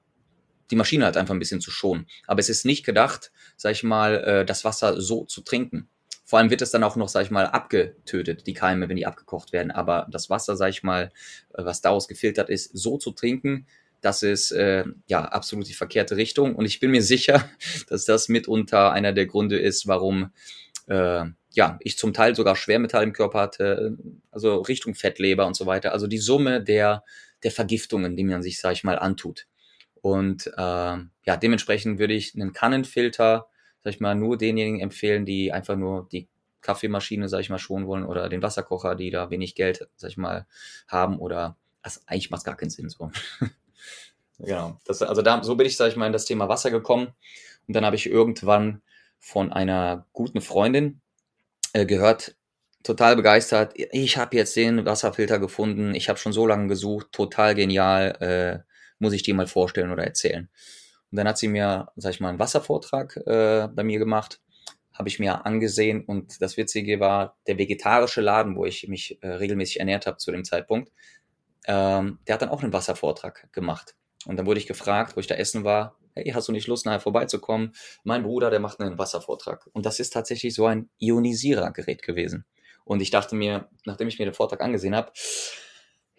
[0.70, 2.06] die Maschine halt einfach ein bisschen zu schonen.
[2.26, 5.88] Aber es ist nicht gedacht, sag ich mal, äh, das Wasser so zu trinken.
[6.24, 9.06] Vor allem wird es dann auch noch, sag ich mal, abgetötet, die Keime, wenn die
[9.06, 9.70] abgekocht werden.
[9.70, 11.10] Aber das Wasser, sag ich mal,
[11.54, 13.66] äh, was daraus gefiltert ist, so zu trinken,
[14.00, 16.54] das ist äh, ja absolut die verkehrte Richtung.
[16.54, 17.48] Und ich bin mir sicher,
[17.88, 20.32] dass das mitunter einer der Gründe ist, warum
[20.86, 23.96] äh, ja ich zum Teil sogar Schwermetall im Körper hatte,
[24.30, 25.92] also Richtung Fettleber und so weiter.
[25.92, 27.04] Also die Summe der
[27.42, 29.46] der Vergiftungen, die man sich, sag ich mal, antut.
[30.02, 33.46] Und äh, ja, dementsprechend würde ich einen Kannenfilter,
[33.82, 36.28] sag ich mal, nur denjenigen empfehlen, die einfach nur die
[36.60, 40.16] Kaffeemaschine, sag ich mal, schonen wollen oder den Wasserkocher, die da wenig Geld, sag ich
[40.16, 40.46] mal,
[40.88, 43.10] haben oder also eigentlich macht es gar keinen Sinn so.
[44.38, 44.78] genau.
[44.84, 47.08] Das, also da, so bin ich, sag ich mal, in das Thema Wasser gekommen.
[47.66, 48.82] Und dann habe ich irgendwann
[49.18, 51.00] von einer guten Freundin
[51.72, 52.36] äh, gehört,
[52.82, 53.72] total begeistert.
[53.76, 55.94] Ich habe jetzt den Wasserfilter gefunden.
[55.94, 57.08] Ich habe schon so lange gesucht.
[57.12, 58.64] Total genial.
[59.02, 60.48] Muss ich dir mal vorstellen oder erzählen.
[61.10, 64.40] Und dann hat sie mir, sag ich mal, einen Wasservortrag äh, bei mir gemacht,
[64.94, 69.28] habe ich mir angesehen und das Witzige war, der vegetarische Laden, wo ich mich äh,
[69.28, 70.92] regelmäßig ernährt habe zu dem Zeitpunkt,
[71.66, 73.96] ähm, der hat dann auch einen Wasservortrag gemacht.
[74.24, 76.86] Und dann wurde ich gefragt, wo ich da essen war, hey, hast du nicht Lust,
[76.86, 77.72] nachher vorbeizukommen?
[78.04, 79.68] Mein Bruder, der macht einen Wasservortrag.
[79.72, 82.44] Und das ist tatsächlich so ein Ionisierergerät gewesen.
[82.84, 85.10] Und ich dachte mir, nachdem ich mir den Vortrag angesehen habe,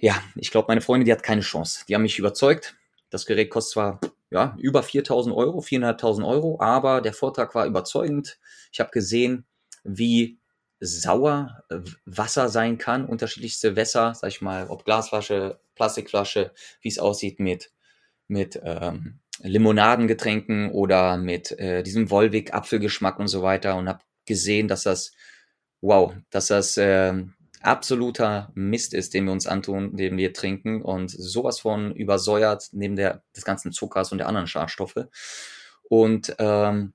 [0.04, 1.86] ja, ich glaube, meine Freundin, die hat keine Chance.
[1.88, 2.76] Die haben mich überzeugt.
[3.10, 4.02] Das Gerät kostet zwar
[4.32, 8.38] ja, über 4000 Euro, 4.500 Euro, aber der Vortrag war überzeugend.
[8.74, 9.46] Ich habe gesehen,
[9.86, 10.40] wie
[10.82, 16.52] sauer äh, Wasser sein kann, unterschiedlichste Wässer, sag ich mal, ob Glasflasche, Plastikflasche,
[16.82, 17.72] wie es aussieht mit,
[18.28, 24.68] mit ähm, Limonadengetränken oder mit äh, diesem Wolwig Apfelgeschmack und so weiter und habe gesehen,
[24.68, 25.14] dass das
[25.80, 27.14] wow, dass das äh,
[27.64, 32.96] absoluter Mist ist, den wir uns antun, den wir trinken und sowas von übersäuert neben
[32.96, 35.08] der des ganzen Zuckers und der anderen Schadstoffe.
[35.90, 36.94] Und ähm,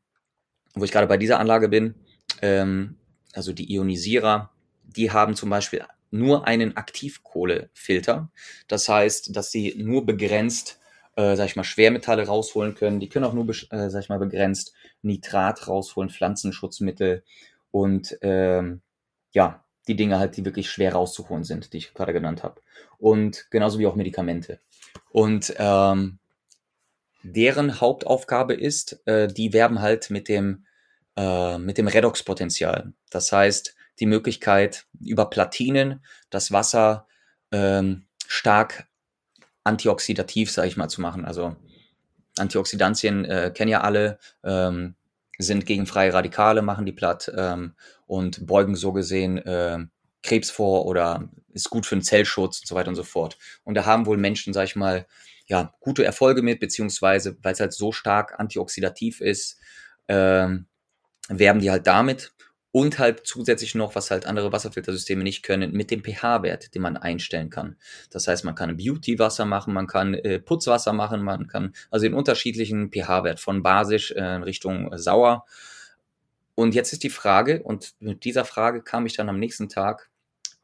[0.74, 1.94] wo ich gerade bei dieser Anlage bin,
[2.42, 2.96] ähm,
[3.32, 4.50] also die Ionisierer,
[4.84, 8.30] die haben zum Beispiel nur einen Aktivkohlefilter.
[8.66, 10.80] Das heißt, dass sie nur begrenzt,
[11.16, 13.00] äh, sag ich mal, Schwermetalle rausholen können.
[13.00, 17.24] Die können auch nur, äh, sag ich mal, begrenzt Nitrat rausholen, Pflanzenschutzmittel
[17.70, 18.80] und ähm,
[19.32, 22.61] ja, die Dinge halt, die wirklich schwer rauszuholen sind, die ich gerade genannt habe.
[22.99, 24.61] Und genauso wie auch Medikamente.
[25.11, 26.18] Und ähm,
[27.22, 30.64] deren Hauptaufgabe ist, äh, die werben halt mit dem,
[31.16, 32.93] äh, mit dem Redoxpotenzial.
[33.11, 37.07] Das heißt, die Möglichkeit, über Platinen das Wasser
[37.51, 38.86] ähm, stark
[39.64, 41.24] antioxidativ, sage ich mal, zu machen.
[41.24, 41.57] Also
[42.39, 44.95] Antioxidantien äh, kennen ja alle, ähm,
[45.39, 47.74] sind gegen freie Radikale, machen die platt ähm,
[48.09, 49.78] und beugen so gesehen äh,
[50.22, 53.38] Krebs vor oder ist gut für den Zellschutz und so weiter und so fort.
[53.62, 55.06] Und da haben wohl Menschen, sag ich mal,
[55.46, 59.59] ja, gute Erfolge mit, beziehungsweise weil es halt so stark antioxidativ ist,
[60.09, 60.66] ähm,
[61.28, 62.32] werben die halt damit
[62.70, 66.96] und halt zusätzlich noch, was halt andere Wasserfiltersysteme nicht können, mit dem pH-Wert, den man
[66.96, 67.76] einstellen kann.
[68.11, 72.14] Das heißt, man kann Beauty-Wasser machen, man kann äh, Putzwasser machen, man kann also den
[72.14, 75.46] unterschiedlichen pH-Wert von basisch äh, Richtung äh, sauer.
[76.59, 80.11] Und jetzt ist die Frage, und mit dieser Frage kam ich dann am nächsten Tag,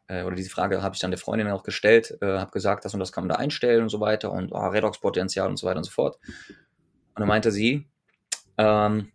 [0.09, 2.95] äh, oder diese Frage habe ich dann der Freundin auch gestellt, äh, habe gesagt, das
[2.95, 5.77] und das kann man da einstellen und so weiter und oh, Redox-Potenzial und so weiter
[5.77, 6.19] und so fort.
[6.27, 7.87] Und dann meinte sie,
[8.59, 9.13] ähm,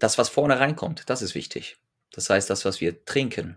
[0.00, 1.76] das, was vorne reinkommt, das ist wichtig.
[2.10, 3.56] Das heißt, das, was wir trinken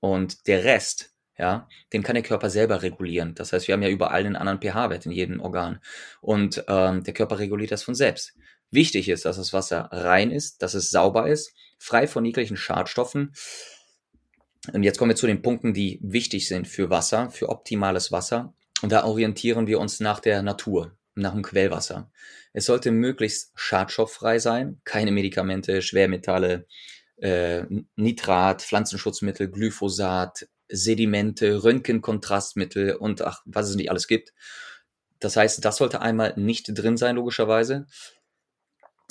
[0.00, 3.34] und der Rest, ja, den kann der Körper selber regulieren.
[3.34, 5.78] Das heißt, wir haben ja überall einen anderen pH-Wert in jedem Organ
[6.22, 8.34] und ähm, der Körper reguliert das von selbst.
[8.74, 13.32] Wichtig ist, dass das Wasser rein ist, dass es sauber ist, frei von jeglichen Schadstoffen.
[14.72, 18.52] Und jetzt kommen wir zu den Punkten, die wichtig sind für Wasser, für optimales Wasser.
[18.82, 22.10] Und da orientieren wir uns nach der Natur nach dem Quellwasser.
[22.52, 26.66] Es sollte möglichst schadstofffrei sein, keine Medikamente, Schwermetalle,
[27.18, 27.64] äh,
[27.94, 34.32] Nitrat, Pflanzenschutzmittel, Glyphosat, Sedimente, Röntgenkontrastmittel und ach, was es nicht alles gibt.
[35.20, 37.86] Das heißt, das sollte einmal nicht drin sein, logischerweise.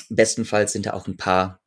[0.09, 1.59] Bestenfalls sind da auch ein paar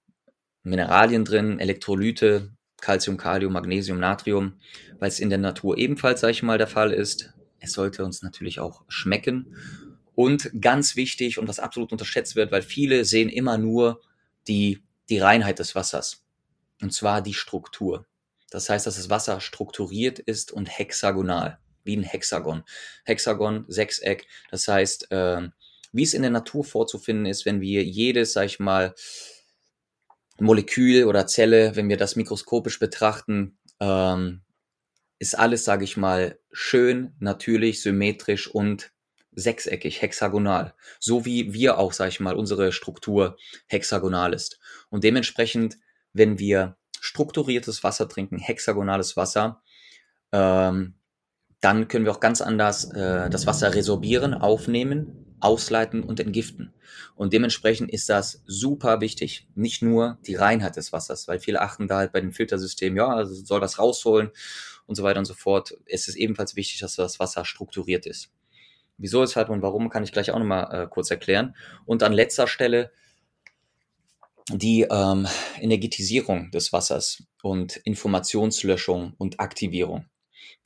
[0.63, 4.61] Mineralien drin, Elektrolyte, Calcium, Kalium, Magnesium, Natrium,
[4.99, 7.33] weil es in der Natur ebenfalls, sage ich mal, der Fall ist.
[7.59, 9.57] Es sollte uns natürlich auch schmecken
[10.15, 14.01] und ganz wichtig und was absolut unterschätzt wird, weil viele sehen immer nur
[14.49, 16.25] die, die Reinheit des Wassers.
[16.83, 18.07] Und zwar die Struktur.
[18.51, 22.65] Das heißt, dass das Wasser strukturiert ist und hexagonal, wie ein Hexagon.
[23.05, 24.27] Hexagon, Sechseck.
[24.51, 25.49] Das heißt, äh,
[25.97, 28.95] wie es in der Natur vorzufinden ist, wenn wir jedes, sag ich mal,
[30.39, 34.43] Molekül oder Zelle, wenn wir das mikroskopisch betrachten, ähm,
[35.19, 38.93] ist alles, sage ich mal, schön, natürlich, symmetrisch und
[39.33, 40.75] sechseckig, hexagonal.
[40.99, 43.37] So wie wir auch, sag ich mal, unsere Struktur
[43.67, 44.59] hexagonal ist.
[44.91, 45.79] Und dementsprechend,
[46.13, 49.63] wenn wir strukturiertes Wasser trinken, hexagonales Wasser,
[50.33, 50.95] ähm,
[51.61, 56.73] dann können wir auch ganz anders äh, das Wasser resorbieren, aufnehmen, ausleiten und entgiften.
[57.15, 59.47] Und dementsprechend ist das super wichtig.
[59.55, 63.09] Nicht nur die Reinheit des Wassers, weil viele achten da halt bei dem Filtersystem, ja,
[63.09, 64.31] also soll das rausholen
[64.87, 65.77] und so weiter und so fort.
[65.87, 68.31] Es ist ebenfalls wichtig, dass das Wasser strukturiert ist.
[68.99, 71.55] Wieso, weshalb und warum kann ich gleich auch nochmal äh, kurz erklären.
[71.85, 72.91] Und an letzter Stelle
[74.49, 75.27] die ähm,
[75.61, 80.07] Energetisierung des Wassers und Informationslöschung und Aktivierung.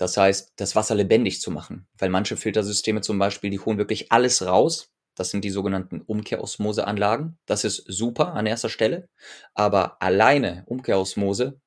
[0.01, 4.11] Das heißt, das Wasser lebendig zu machen, weil manche Filtersysteme zum Beispiel, die holen wirklich
[4.11, 4.94] alles raus.
[5.14, 7.36] Das sind die sogenannten Umkehrosmoseanlagen.
[7.44, 9.11] Das ist super an erster Stelle,
[9.53, 11.61] aber alleine Umkehrosmose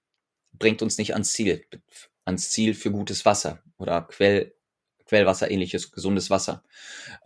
[0.51, 1.63] bringt uns nicht ans Ziel,
[2.25, 4.55] ans Ziel für gutes Wasser oder Quell,
[5.05, 6.63] Quellwasser ähnliches, gesundes Wasser.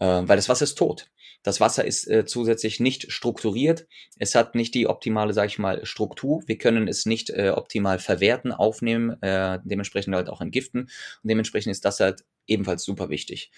[0.01, 1.09] Äh, weil das Wasser ist tot.
[1.43, 3.87] Das Wasser ist äh, zusätzlich nicht strukturiert.
[4.17, 6.43] Es hat nicht die optimale, sage ich mal, Struktur.
[6.45, 10.81] Wir können es nicht äh, optimal verwerten, aufnehmen, äh, dementsprechend halt auch entgiften.
[10.81, 10.91] Und
[11.23, 13.51] dementsprechend ist das halt ebenfalls super wichtig.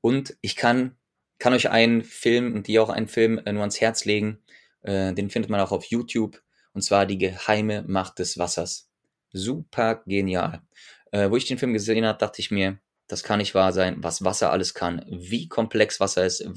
[0.00, 0.96] Und ich kann,
[1.38, 4.38] kann euch einen Film und dir auch einen Film äh, nur ans Herz legen.
[4.82, 6.40] Äh, den findet man auch auf YouTube.
[6.72, 8.88] Und zwar die geheime Macht des Wassers.
[9.32, 10.62] Super genial.
[11.10, 13.96] Äh, wo ich den Film gesehen habe, dachte ich mir, das kann nicht wahr sein,
[13.98, 16.48] was Wasser alles kann, wie komplex Wasser ist,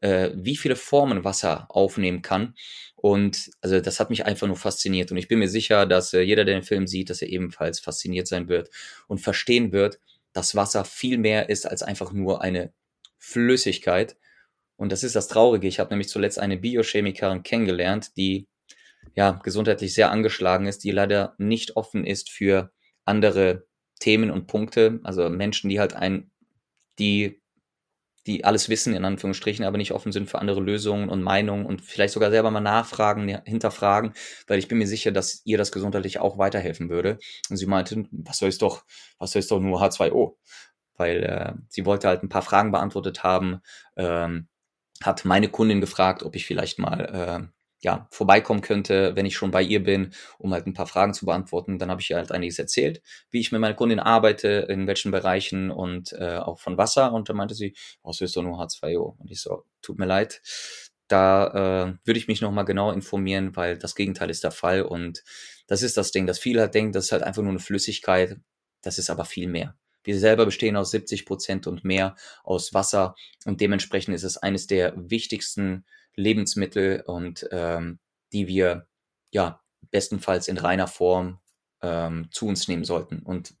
[0.00, 2.54] äh, wie viele Formen Wasser aufnehmen kann.
[2.94, 5.10] Und also das hat mich einfach nur fasziniert.
[5.10, 7.80] Und ich bin mir sicher, dass äh, jeder, der den Film sieht, dass er ebenfalls
[7.80, 8.70] fasziniert sein wird
[9.06, 10.00] und verstehen wird,
[10.32, 12.72] dass Wasser viel mehr ist als einfach nur eine
[13.18, 14.16] Flüssigkeit.
[14.76, 15.68] Und das ist das Traurige.
[15.68, 18.46] Ich habe nämlich zuletzt eine Biochemikerin kennengelernt, die
[19.14, 22.72] ja gesundheitlich sehr angeschlagen ist, die leider nicht offen ist für
[23.04, 23.66] andere
[23.98, 25.00] Themen und Punkte.
[25.04, 26.30] Also Menschen, die halt ein,
[26.98, 27.40] die
[28.26, 31.82] die alles wissen, in Anführungsstrichen, aber nicht offen sind für andere Lösungen und Meinungen und
[31.82, 34.12] vielleicht sogar selber mal nachfragen, hinterfragen,
[34.46, 37.18] weil ich bin mir sicher, dass ihr das gesundheitlich auch weiterhelfen würde.
[37.50, 38.84] Und sie meinte, was soll ich doch,
[39.18, 40.36] was soll ich doch nur H2O?
[40.96, 43.60] Weil äh, sie wollte halt ein paar Fragen beantwortet haben,
[43.96, 44.48] ähm,
[45.02, 49.50] hat meine Kundin gefragt, ob ich vielleicht mal äh, ja, vorbeikommen könnte, wenn ich schon
[49.50, 51.78] bei ihr bin, um halt ein paar Fragen zu beantworten.
[51.78, 55.10] Dann habe ich ihr halt einiges erzählt, wie ich mit meiner Kundin arbeite, in welchen
[55.10, 57.12] Bereichen und äh, auch von Wasser.
[57.12, 59.18] Und dann meinte sie, oh, es ist doch nur H2O.
[59.18, 60.40] Und ich so, tut mir leid.
[61.08, 64.82] Da äh, würde ich mich nochmal genau informieren, weil das Gegenteil ist der Fall.
[64.82, 65.22] Und
[65.66, 68.38] das ist das Ding, dass viele halt denken, das ist halt einfach nur eine Flüssigkeit.
[68.82, 69.76] Das ist aber viel mehr.
[70.02, 72.14] Wir selber bestehen aus 70 Prozent und mehr
[72.44, 75.84] aus Wasser und dementsprechend ist es eines der wichtigsten
[76.16, 77.98] Lebensmittel und ähm,
[78.32, 78.86] die wir
[79.30, 79.60] ja
[79.90, 81.38] bestenfalls in reiner Form
[81.82, 83.20] ähm, zu uns nehmen sollten.
[83.20, 83.54] Und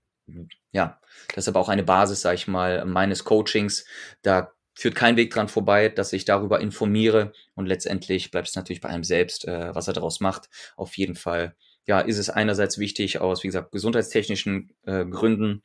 [0.72, 1.00] ja,
[1.34, 3.84] das ist aber auch eine Basis, sage ich mal, meines Coachings.
[4.22, 8.80] Da führt kein Weg dran vorbei, dass ich darüber informiere und letztendlich bleibt es natürlich
[8.80, 10.50] bei einem selbst, äh, was er daraus macht.
[10.76, 15.62] Auf jeden Fall, ja, ist es einerseits wichtig aus, wie gesagt, gesundheitstechnischen äh, Gründen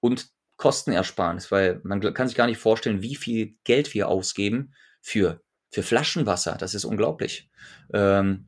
[0.00, 5.43] und Kostenersparnis, weil man kann sich gar nicht vorstellen, wie viel Geld wir ausgeben für
[5.74, 6.56] für Flaschenwasser.
[6.56, 7.50] Das ist unglaublich.
[7.92, 8.46] Ähm,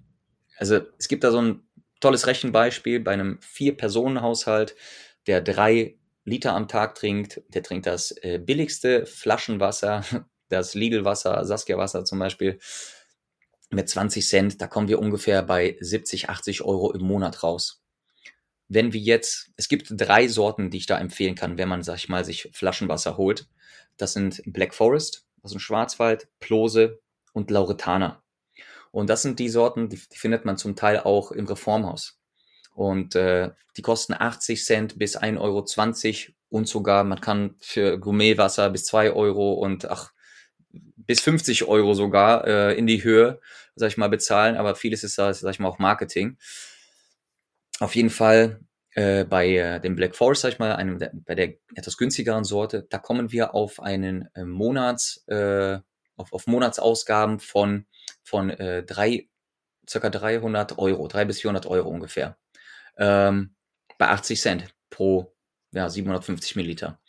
[0.59, 1.67] also es gibt da so ein
[1.99, 4.77] tolles Rechenbeispiel bei einem Vier-Personen-Haushalt,
[5.27, 7.43] der drei Liter am Tag trinkt.
[7.49, 10.05] Der trinkt das äh, billigste Flaschenwasser,
[10.49, 12.61] das Lidl-Wasser, Saskia-Wasser zum Beispiel,
[13.71, 14.61] mit 20 Cent.
[14.61, 17.83] Da kommen wir ungefähr bei 70, 80 Euro im Monat raus.
[18.69, 21.97] Wenn wir jetzt, es gibt drei Sorten, die ich da empfehlen kann, wenn man, sag
[21.97, 23.49] ich mal, sich Flaschenwasser holt.
[23.97, 27.01] Das sind Black Forest aus dem Schwarzwald, Plose
[27.37, 28.23] und Lauretana.
[28.91, 32.19] Und das sind die Sorten, die, die findet man zum Teil auch im Reformhaus.
[32.75, 38.71] Und äh, die kosten 80 Cent bis 1,20 Euro und sogar, man kann für Gourmetwasser
[38.71, 40.13] bis 2 Euro und ach,
[40.71, 43.41] bis 50 Euro sogar äh, in die Höhe,
[43.75, 44.57] sag ich mal, bezahlen.
[44.57, 46.39] Aber vieles ist, sag ich mal, auch Marketing.
[47.81, 48.61] Auf jeden Fall
[48.93, 52.45] äh, bei äh, dem Black Forest, sag ich mal, einem der, bei der etwas günstigeren
[52.45, 55.81] Sorte, da kommen wir auf einen äh, Monats, äh,
[56.17, 57.87] auf, auf Monatsausgaben von,
[58.23, 59.29] von äh, drei,
[59.89, 62.37] circa 300 Euro, 300 bis 400 Euro ungefähr.
[62.99, 63.55] Ähm,
[63.99, 65.35] bei 80 Cent pro
[65.73, 67.01] ja, 750 Milliliter.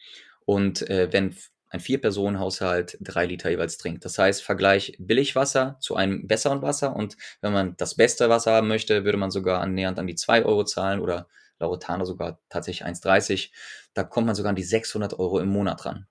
[0.45, 1.35] Und äh, wenn
[1.69, 4.05] ein Vier-Personen-Haushalt drei Liter jeweils trinkt.
[4.05, 6.95] Das heißt, Vergleich Billigwasser zu einem besseren Wasser.
[6.95, 10.45] Und wenn man das beste Wasser haben möchte, würde man sogar annähernd an die 2
[10.45, 11.27] Euro zahlen oder
[11.59, 13.51] Lauretano sogar tatsächlich 1,30.
[13.93, 16.07] Da kommt man sogar an die 600 Euro im Monat ran.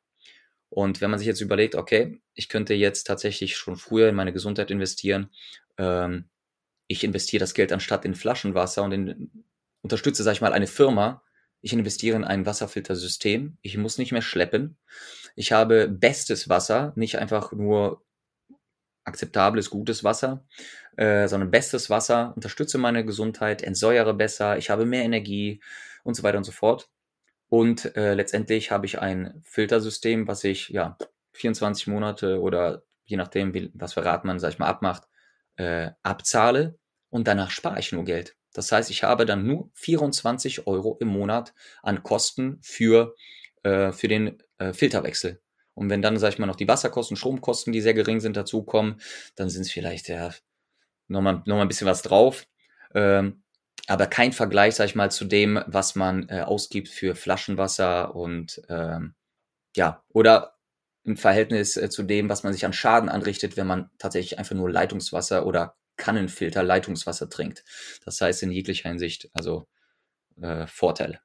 [0.76, 4.34] Und wenn man sich jetzt überlegt, okay, ich könnte jetzt tatsächlich schon früher in meine
[4.34, 5.30] Gesundheit investieren,
[5.78, 6.28] ähm,
[6.86, 9.44] ich investiere das Geld anstatt in Flaschenwasser und in,
[9.80, 11.22] unterstütze, sag ich mal, eine Firma.
[11.62, 13.56] Ich investiere in ein Wasserfiltersystem.
[13.62, 14.76] Ich muss nicht mehr schleppen.
[15.34, 18.04] Ich habe bestes Wasser, nicht einfach nur
[19.04, 20.44] akzeptables, gutes Wasser,
[20.98, 25.62] äh, sondern bestes Wasser, unterstütze meine Gesundheit, entsäuere besser, ich habe mehr Energie
[26.04, 26.90] und so weiter und so fort.
[27.48, 30.96] Und äh, letztendlich habe ich ein Filtersystem, was ich ja
[31.32, 35.04] 24 Monate oder je nachdem, wie, was für Rat man, sag ich mal, abmacht,
[35.56, 36.78] äh, abzahle
[37.10, 38.36] und danach spare ich nur Geld.
[38.52, 43.14] Das heißt, ich habe dann nur 24 Euro im Monat an Kosten für,
[43.62, 45.40] äh, für den äh, Filterwechsel.
[45.74, 49.00] Und wenn dann, sag ich mal, noch die Wasserkosten, Stromkosten, die sehr gering sind, dazukommen,
[49.34, 50.30] dann sind es vielleicht ja
[51.06, 52.46] nochmal noch mal ein bisschen was drauf.
[52.94, 53.42] Ähm,
[53.86, 58.62] aber kein Vergleich, sag ich mal, zu dem, was man äh, ausgibt für Flaschenwasser und
[58.68, 59.14] ähm,
[59.76, 60.56] ja, oder
[61.04, 64.56] im Verhältnis äh, zu dem, was man sich an Schaden anrichtet, wenn man tatsächlich einfach
[64.56, 67.64] nur Leitungswasser oder Kannenfilter Leitungswasser trinkt.
[68.04, 69.68] Das heißt in jeglicher Hinsicht, also
[70.40, 71.20] äh, Vorteile.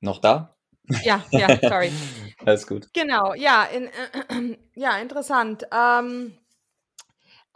[0.00, 0.56] Noch da?
[1.02, 1.90] Ja, ja, sorry.
[2.44, 2.88] Alles gut.
[2.92, 5.66] Genau, ja, in, äh, ja, interessant.
[5.72, 6.38] Ähm,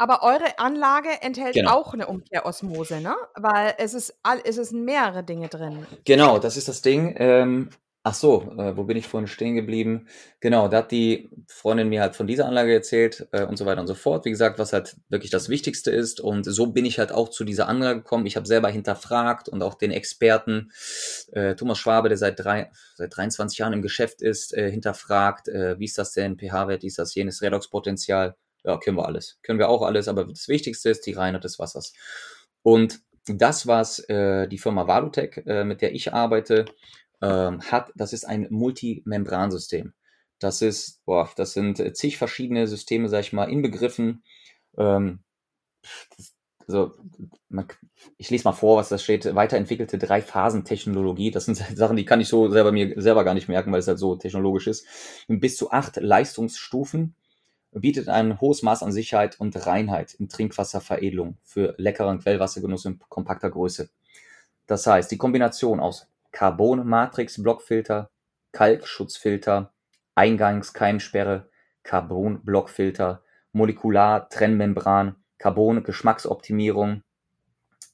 [0.01, 1.73] aber eure Anlage enthält Genau.
[1.73, 3.15] auch eine Umkehrosmose, ne?
[3.35, 5.87] Weil es ist all, es ist mehrere Dinge drin.
[6.07, 7.15] Genau, das ist das Ding.
[7.19, 7.69] Ähm,
[8.03, 10.09] ach so, äh, wo bin ich vorhin stehen geblieben?
[10.41, 13.83] Genau, da hat die Freundin mir halt von dieser Anlage erzählt äh, und so weiter
[13.83, 14.25] und so fort.
[14.25, 16.19] Wie gesagt, was halt wirklich das Wichtigste ist.
[16.19, 18.25] Und so bin ich halt auch zu dieser Anlage gekommen.
[18.25, 20.73] Ich habe selber hinterfragt und auch den Experten,
[21.33, 25.79] äh, Thomas Schwabe, der seit, drei, seit 23 Jahren im Geschäft ist, äh, hinterfragt, äh,
[25.79, 28.35] wie ist das denn, pH-Wert, wie ist das, jenes Redoxpotenzial.
[28.65, 29.39] Ja, können wir alles.
[29.43, 31.93] Können wir auch alles, aber das Wichtigste ist die Reinheit des Wassers.
[32.63, 36.67] Und das, was äh, die Firma Valutec, äh, mit der ich arbeite,
[37.23, 39.93] ähm, hat, das ist ein Multimembransystem.
[40.39, 44.25] Das ist, boah, das sind äh, zig verschiedene Systeme, sag ich mal, inbegriffen.
[44.79, 45.21] Ähm,
[46.17, 46.35] das,
[46.67, 46.95] also,
[47.49, 47.67] man,
[48.17, 49.35] ich lese mal vor, was da steht.
[49.35, 51.31] Weiterentwickelte Drei-Phasen-Technologie.
[51.31, 53.89] Das sind Sachen, die kann ich so selber mir selber gar nicht merken, weil es
[53.89, 54.87] halt so technologisch ist.
[55.29, 57.15] Bis zu acht Leistungsstufen
[57.73, 63.51] bietet ein hohes Maß an Sicherheit und Reinheit in Trinkwasserveredelung für leckeren Quellwassergenuss in kompakter
[63.51, 63.91] Größe.
[64.67, 68.11] Das heißt, die Kombination aus Carbon-Matrix-Blockfilter,
[68.53, 69.73] Kalkschutzfilter,
[70.15, 71.49] Eingangskeimsperre,
[71.83, 77.03] Carbon-Blockfilter, Molekular-Trennmembran, Carbon-Geschmacksoptimierung,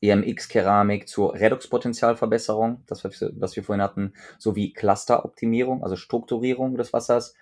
[0.03, 7.35] EMX-Keramik zur Redoxpotentialverbesserung, das was wir vorhin hatten, sowie Clusteroptimierung, also Strukturierung des Wassers,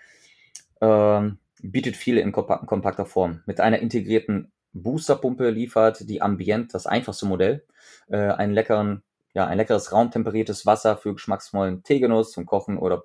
[0.81, 1.39] ähm,
[1.71, 3.43] bietet viele in kompakter Form.
[3.47, 7.65] Mit einer integrierten Boosterpumpe liefert die Ambient das einfachste Modell,
[8.09, 9.03] äh, einen leckeren,
[9.33, 13.05] ja, ein leckeres raumtemperiertes Wasser für geschmacksvollen Teegenuss zum Kochen oder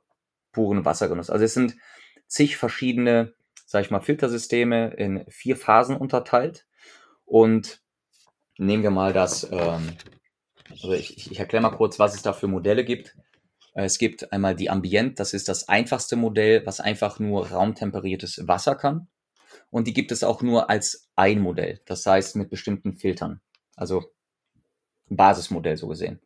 [0.52, 1.30] puren Wassergenuss.
[1.30, 1.76] Also es sind
[2.28, 3.34] zig verschiedene,
[3.66, 6.66] sag ich mal, Filtersysteme in vier Phasen unterteilt
[7.26, 7.82] und
[8.58, 9.94] nehmen wir mal das, ähm,
[10.70, 13.16] also ich, ich erkläre mal kurz, was es da für Modelle gibt.
[13.86, 18.76] Es gibt einmal die Ambient, das ist das einfachste Modell, was einfach nur raumtemperiertes Wasser
[18.76, 19.08] kann.
[19.70, 23.42] Und die gibt es auch nur als ein Modell, das heißt mit bestimmten Filtern.
[23.76, 24.12] Also
[25.10, 26.20] Basismodell so gesehen.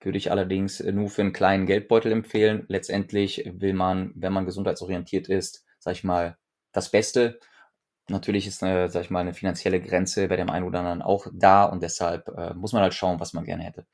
[0.00, 2.64] Würde ich allerdings nur für einen kleinen Geldbeutel empfehlen.
[2.68, 6.36] Letztendlich will man, wenn man gesundheitsorientiert ist, sag ich mal,
[6.72, 7.40] das Beste.
[8.08, 11.26] Natürlich ist eine, sag ich mal, eine finanzielle Grenze bei dem einen oder anderen auch
[11.32, 13.86] da und deshalb äh, muss man halt schauen, was man gerne hätte.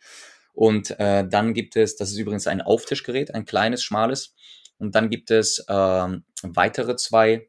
[0.54, 4.34] Und äh, dann gibt es, das ist übrigens ein Auftischgerät, ein kleines, schmales.
[4.78, 7.48] Und dann gibt es ähm, weitere zwei,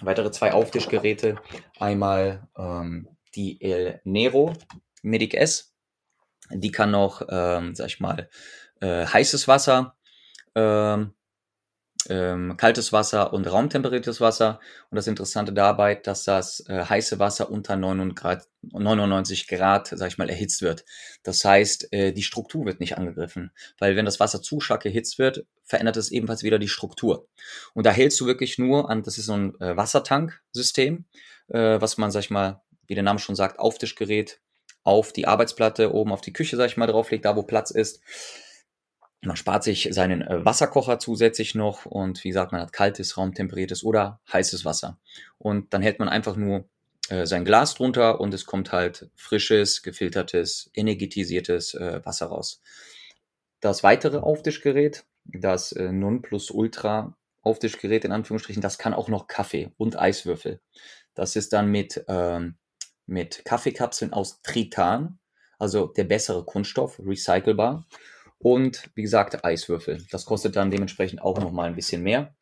[0.00, 1.36] weitere zwei Auftischgeräte.
[1.78, 4.52] Einmal ähm, die El Nero
[5.02, 5.72] Medic S.
[6.50, 8.28] Die kann noch, ähm, sag ich mal,
[8.80, 9.96] äh, heißes Wasser,
[10.54, 11.12] ähm,
[12.10, 14.60] ähm, kaltes Wasser und raumtemperiertes Wasser.
[14.90, 20.08] Und das Interessante dabei, dass das äh, heiße Wasser unter 99 Grad, 99 Grad, sag
[20.08, 20.84] ich mal, erhitzt wird.
[21.22, 25.18] Das heißt, äh, die Struktur wird nicht angegriffen, weil wenn das Wasser zu stark erhitzt
[25.18, 27.28] wird, verändert es ebenfalls wieder die Struktur.
[27.74, 31.04] Und da hältst du wirklich nur an, das ist so ein äh, Wassertanksystem,
[31.48, 34.40] äh, was man, sag ich mal, wie der Name schon sagt, Auftischgerät
[34.84, 38.00] auf die Arbeitsplatte, oben auf die Küche, sag ich mal, drauflegt, da wo Platz ist.
[39.22, 43.82] Man spart sich seinen äh, Wasserkocher zusätzlich noch und wie gesagt, man hat kaltes, raumtemperiertes
[43.82, 44.98] oder heißes Wasser.
[45.38, 46.68] Und dann hält man einfach nur
[47.08, 52.60] äh, sein Glas drunter und es kommt halt frisches, gefiltertes, energetisiertes äh, Wasser raus.
[53.60, 59.96] Das weitere Auftischgerät, das äh, Nonplusultra Auftischgerät in Anführungsstrichen, das kann auch noch Kaffee und
[59.96, 60.60] Eiswürfel.
[61.14, 62.56] Das ist dann mit, ähm,
[63.06, 65.20] mit Kaffeekapseln aus Tritan,
[65.58, 67.86] also der bessere Kunststoff, recycelbar
[68.46, 70.06] und wie gesagt Eiswürfel.
[70.12, 72.32] Das kostet dann dementsprechend auch noch mal ein bisschen mehr.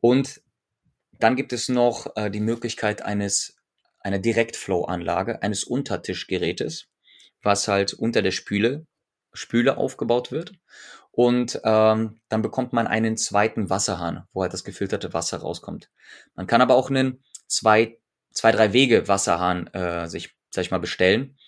[0.00, 0.40] Und
[1.20, 3.54] dann gibt es noch äh, die Möglichkeit eines
[4.00, 6.88] einer Direktflow-Anlage, eines Untertischgerätes,
[7.40, 8.84] was halt unter der Spüle
[9.32, 10.54] Spüle aufgebaut wird.
[11.12, 15.88] Und ähm, dann bekommt man einen zweiten Wasserhahn, wo halt das gefilterte Wasser rauskommt.
[16.34, 18.00] Man kann aber auch einen zwei,
[18.32, 21.38] zwei drei Wege Wasserhahn äh, sich, sag ich mal, bestellen.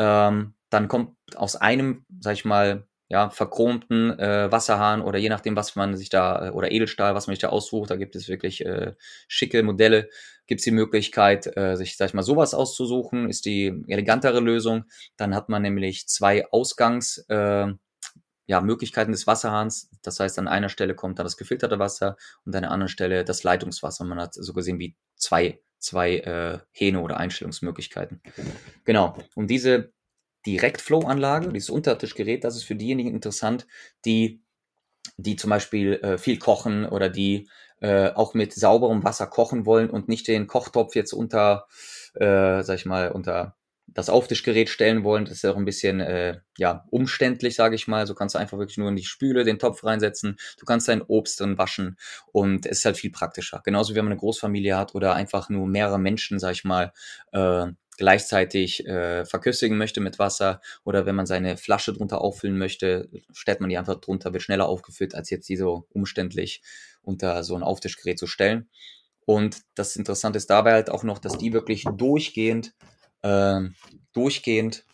[0.00, 5.54] Ähm, dann kommt aus einem, sag ich mal, ja, verchromten äh, Wasserhahn oder je nachdem,
[5.54, 8.64] was man sich da, oder Edelstahl, was man sich da aussucht, da gibt es wirklich
[8.66, 8.94] äh,
[9.28, 10.08] schicke Modelle,
[10.46, 14.84] gibt es die Möglichkeit, äh, sich, sag ich mal, sowas auszusuchen, ist die elegantere Lösung.
[15.16, 17.68] Dann hat man nämlich zwei Ausgangs, äh,
[18.48, 19.90] ja, Möglichkeiten des Wasserhahns.
[20.02, 23.24] Das heißt, an einer Stelle kommt dann das gefilterte Wasser und an der anderen Stelle
[23.24, 24.04] das Leitungswasser.
[24.04, 28.22] Man hat so gesehen wie zwei, zwei äh, Hähne oder Einstellungsmöglichkeiten.
[28.84, 29.16] Genau.
[29.34, 29.92] Und diese
[30.46, 33.66] Direktflow-Anlage, dieses Untertischgerät, das ist für diejenigen interessant,
[34.04, 34.40] die,
[35.16, 37.48] die zum Beispiel äh, viel kochen oder die
[37.80, 41.66] äh, auch mit sauberem Wasser kochen wollen und nicht den Kochtopf jetzt unter,
[42.14, 43.56] äh, sag ich mal, unter
[43.88, 47.86] das Auftischgerät stellen wollen, das ist ja auch ein bisschen äh, ja, umständlich, sage ich
[47.86, 48.06] mal.
[48.06, 50.36] So kannst du einfach wirklich nur in die Spüle den Topf reinsetzen.
[50.58, 51.96] Du kannst dein Obst drin waschen
[52.32, 53.62] und es ist halt viel praktischer.
[53.64, 56.92] Genauso wie wenn man eine Großfamilie hat oder einfach nur mehrere Menschen, sage ich mal,
[57.32, 57.66] äh,
[57.98, 63.60] gleichzeitig äh, verköstigen möchte mit Wasser oder wenn man seine Flasche drunter auffüllen möchte, stellt
[63.60, 66.62] man die einfach drunter, wird schneller aufgefüllt, als jetzt die so umständlich
[67.02, 68.68] unter so ein Auftischgerät zu stellen.
[69.24, 72.74] Und das Interessante ist dabei halt auch noch, dass die wirklich durchgehend,
[73.22, 73.60] äh,
[74.12, 74.84] durchgehend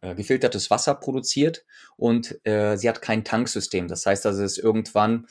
[0.00, 1.64] äh, gefiltertes Wasser produziert
[1.96, 3.88] und äh, sie hat kein Tanksystem.
[3.88, 5.26] Das heißt, dass es irgendwann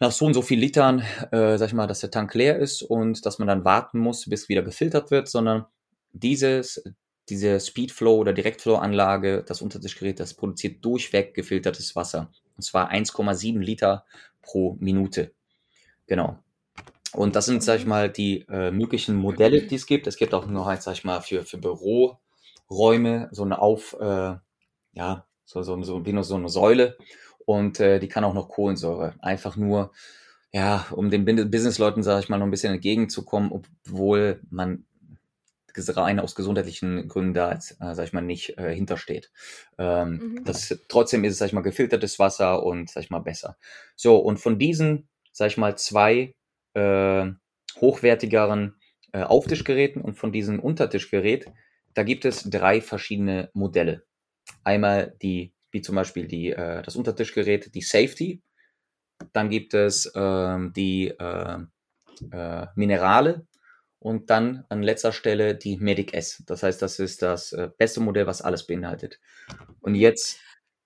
[0.00, 2.82] nach so und so viel Litern, äh, sag ich mal, dass der Tank leer ist
[2.82, 5.66] und dass man dann warten muss, bis wieder gefiltert wird, sondern
[6.14, 6.82] dieses,
[7.28, 12.30] diese Speedflow oder Direktflow-Anlage, das Untertischgerät, das produziert durchweg gefiltertes Wasser.
[12.56, 14.04] Und zwar 1,7 Liter
[14.42, 15.32] pro Minute.
[16.06, 16.38] Genau.
[17.12, 20.06] Und das sind, sag ich mal, die äh, möglichen Modelle, die es gibt.
[20.06, 24.34] Es gibt auch noch, sag ich mal, für, für Büroräume so eine Auf, äh,
[24.92, 26.96] ja, so, so, so wie nur so eine Säule.
[27.46, 29.14] Und äh, die kann auch noch Kohlensäure.
[29.20, 29.92] Einfach nur,
[30.52, 34.84] ja, um den Businessleuten, sage ich mal, noch ein bisschen entgegenzukommen, obwohl man
[35.76, 39.30] rein aus gesundheitlichen Gründen da jetzt, äh, sag ich mal, nicht äh, hintersteht.
[39.78, 40.44] Ähm, mhm.
[40.44, 43.56] das, trotzdem ist es, sag ich mal, gefiltertes Wasser und, sag ich mal, besser.
[43.96, 46.34] So, und von diesen, sag ich mal, zwei
[46.74, 47.26] äh,
[47.80, 48.76] hochwertigeren
[49.12, 51.46] äh, Auftischgeräten und von diesem Untertischgerät,
[51.94, 54.04] da gibt es drei verschiedene Modelle.
[54.64, 58.42] Einmal die, wie zum Beispiel die, äh, das Untertischgerät, die Safety.
[59.32, 61.58] Dann gibt es ähm, die äh,
[62.32, 63.46] äh, Minerale
[64.04, 66.42] und dann an letzter Stelle die Medic S.
[66.46, 69.18] Das heißt, das ist das äh, beste Modell, was alles beinhaltet.
[69.80, 70.40] Und jetzt,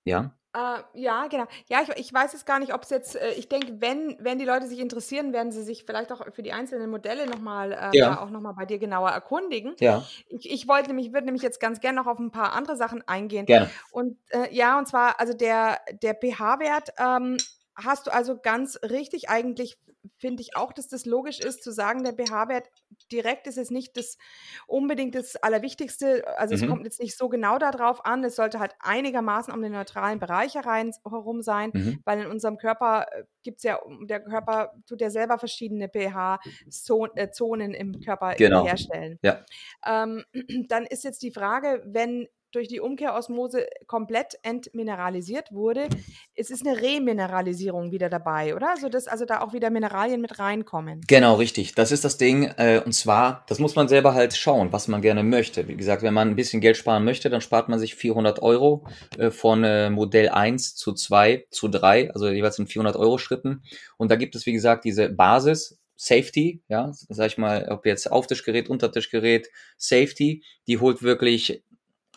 [0.04, 0.36] ja.
[0.56, 1.46] Uh, ja, genau.
[1.68, 4.38] Ja, ich, ich weiß jetzt gar nicht, ob es jetzt, äh, ich denke, wenn, wenn
[4.38, 7.98] die Leute sich interessieren, werden sie sich vielleicht auch für die einzelnen Modelle nochmal äh,
[7.98, 8.22] ja.
[8.22, 9.74] auch nochmal bei dir genauer erkundigen.
[9.80, 10.06] Ja.
[10.28, 13.02] Ich, ich wollte nämlich, würde nämlich jetzt ganz gerne noch auf ein paar andere Sachen
[13.08, 13.46] eingehen.
[13.46, 13.68] Gerne.
[13.90, 17.36] Und äh, ja, und zwar, also der, der pH-Wert ähm,
[17.74, 19.76] hast du also ganz richtig eigentlich
[20.16, 22.68] finde ich auch, dass das logisch ist, zu sagen, der pH-Wert
[23.10, 24.18] direkt ist jetzt nicht das
[24.66, 26.24] unbedingt das Allerwichtigste.
[26.38, 26.62] Also mhm.
[26.62, 28.24] es kommt jetzt nicht so genau darauf an.
[28.24, 32.00] Es sollte halt einigermaßen um den neutralen Bereich herum sein, mhm.
[32.04, 37.74] weil in unserem Körper äh, gibt es ja, der Körper tut ja selber verschiedene pH-Zonen
[37.74, 38.64] äh, im Körper genau.
[38.64, 39.18] herstellen.
[39.22, 39.44] Ja.
[39.86, 40.24] Ähm,
[40.68, 45.88] dann ist jetzt die Frage, wenn durch die Umkehrosmose komplett entmineralisiert wurde.
[46.34, 48.70] Es ist eine Remineralisierung wieder dabei, oder?
[48.70, 51.00] Also, dass also da auch wieder Mineralien mit reinkommen.
[51.06, 51.74] Genau, richtig.
[51.74, 52.44] Das ist das Ding.
[52.56, 55.68] Äh, und zwar, das muss man selber halt schauen, was man gerne möchte.
[55.68, 58.86] Wie gesagt, wenn man ein bisschen Geld sparen möchte, dann spart man sich 400 Euro
[59.18, 63.62] äh, von äh, Modell 1 zu 2 zu 3, also jeweils in 400 Euro Schritten.
[63.96, 68.10] Und da gibt es, wie gesagt, diese Basis, Safety, ja, sag ich mal, ob jetzt
[68.10, 71.64] Auftischgerät, Untertischgerät, Safety, die holt wirklich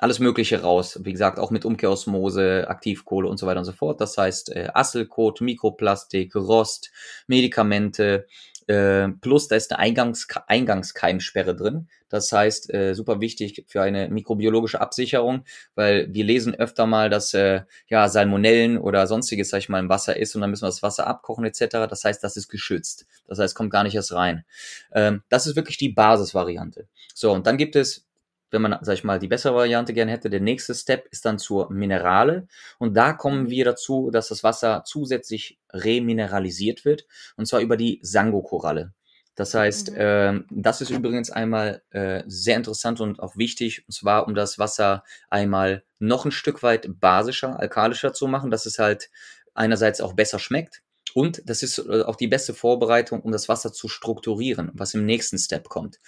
[0.01, 0.99] alles Mögliche raus.
[1.03, 4.01] Wie gesagt, auch mit Umkehrosmose, Aktivkohle und so weiter und so fort.
[4.01, 6.91] Das heißt, äh, Asselkot, Mikroplastik, Rost,
[7.27, 8.25] Medikamente,
[8.65, 11.87] äh, plus da ist eine Eingangs Eingangskeimsperre drin.
[12.09, 15.45] Das heißt, äh, super wichtig für eine mikrobiologische Absicherung,
[15.75, 19.89] weil wir lesen öfter mal, dass äh, ja Salmonellen oder sonstiges, sag ich mal, im
[19.89, 21.87] Wasser ist und dann müssen wir das Wasser abkochen etc.
[21.87, 23.05] Das heißt, das ist geschützt.
[23.27, 24.45] Das heißt, kommt gar nicht erst rein.
[24.93, 26.87] Ähm, das ist wirklich die Basisvariante.
[27.13, 28.07] So, und dann gibt es
[28.51, 31.39] wenn man, sag ich mal, die bessere Variante gerne hätte, der nächste Step ist dann
[31.39, 32.47] zur Minerale.
[32.77, 37.05] Und da kommen wir dazu, dass das Wasser zusätzlich remineralisiert wird.
[37.37, 38.93] Und zwar über die Sango-Koralle.
[39.35, 39.97] Das heißt, mhm.
[39.97, 44.59] äh, das ist übrigens einmal äh, sehr interessant und auch wichtig, und zwar um das
[44.59, 49.09] Wasser einmal noch ein Stück weit basischer, alkalischer zu machen, dass es halt
[49.53, 50.81] einerseits auch besser schmeckt.
[51.13, 55.05] Und das ist äh, auch die beste Vorbereitung, um das Wasser zu strukturieren, was im
[55.05, 55.99] nächsten Step kommt.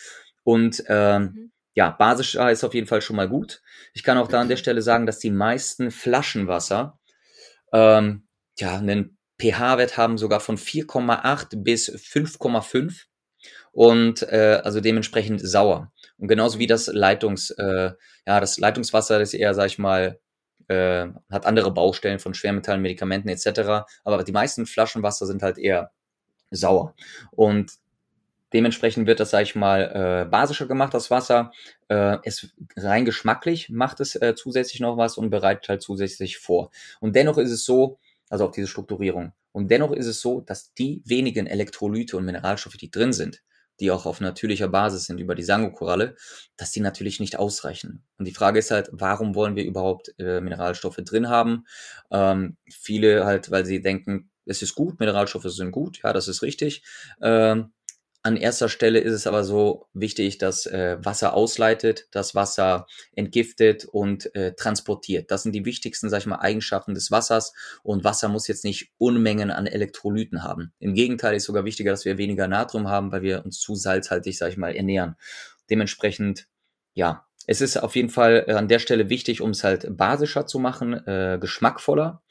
[0.44, 3.62] Und äh, mhm ja, basischer ist auf jeden Fall schon mal gut.
[3.94, 7.00] Ich kann auch da an der Stelle sagen, dass die meisten Flaschenwasser
[7.72, 8.28] ähm,
[8.60, 13.06] ja, einen pH-Wert haben sogar von 4,8 bis 5,5
[13.72, 15.92] und äh, also dementsprechend sauer.
[16.18, 17.92] Und genauso wie das Leitungs, äh,
[18.28, 20.20] ja, das Leitungswasser das ist eher, sag ich mal,
[20.68, 23.86] äh, hat andere Baustellen von Schwermetallen, Medikamenten etc.
[24.04, 25.92] Aber die meisten Flaschenwasser sind halt eher
[26.52, 26.96] sauer.
[27.32, 27.74] Und
[28.54, 31.52] Dementsprechend wird das, sage ich mal, äh, basischer gemacht, das Wasser.
[31.88, 36.72] Äh, es rein geschmacklich macht es äh, zusätzlich noch was und bereitet halt zusätzlich vor.
[37.00, 37.98] Und dennoch ist es so,
[38.30, 39.34] also auf diese Strukturierung.
[39.52, 43.44] Und dennoch ist es so, dass die wenigen Elektrolyte und Mineralstoffe, die drin sind,
[43.80, 46.16] die auch auf natürlicher Basis sind über die Sangokoralle,
[46.58, 48.04] dass die natürlich nicht ausreichen.
[48.18, 51.66] Und die Frage ist halt, warum wollen wir überhaupt äh, Mineralstoffe drin haben?
[52.12, 56.42] Ähm, viele halt, weil sie denken, es ist gut, Mineralstoffe sind gut, ja, das ist
[56.42, 56.84] richtig.
[57.22, 57.72] Ähm,
[58.24, 63.84] an erster Stelle ist es aber so wichtig, dass äh, Wasser ausleitet, das Wasser entgiftet
[63.84, 65.30] und äh, transportiert.
[65.30, 67.54] Das sind die wichtigsten, sag ich mal, Eigenschaften des Wassers.
[67.84, 70.72] Und Wasser muss jetzt nicht Unmengen an Elektrolyten haben.
[70.80, 74.38] Im Gegenteil ist sogar wichtiger, dass wir weniger Natrium haben, weil wir uns zu salzhaltig,
[74.38, 75.18] sag ich mal, ernähren.
[75.70, 76.48] Dementsprechend,
[76.94, 80.48] ja, es ist auf jeden Fall äh, an der Stelle wichtig, um es halt basischer
[80.48, 82.24] zu machen, äh, geschmackvoller.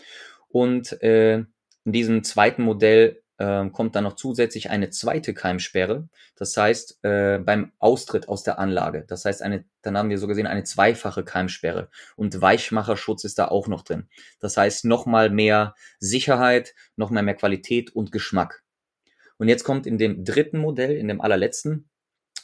[0.49, 1.45] Und äh,
[1.85, 6.09] in diesem zweiten Modell äh, kommt dann noch zusätzlich eine zweite Keimsperre.
[6.37, 9.05] Das heißt, äh, beim Austritt aus der Anlage.
[9.07, 11.89] Das heißt, eine, dann haben wir so gesehen eine zweifache Keimsperre.
[12.17, 14.09] Und Weichmacherschutz ist da auch noch drin.
[14.41, 18.63] Das heißt, nochmal mehr Sicherheit, nochmal mehr Qualität und Geschmack.
[19.39, 21.89] Und jetzt kommt in dem dritten Modell, in dem allerletzten,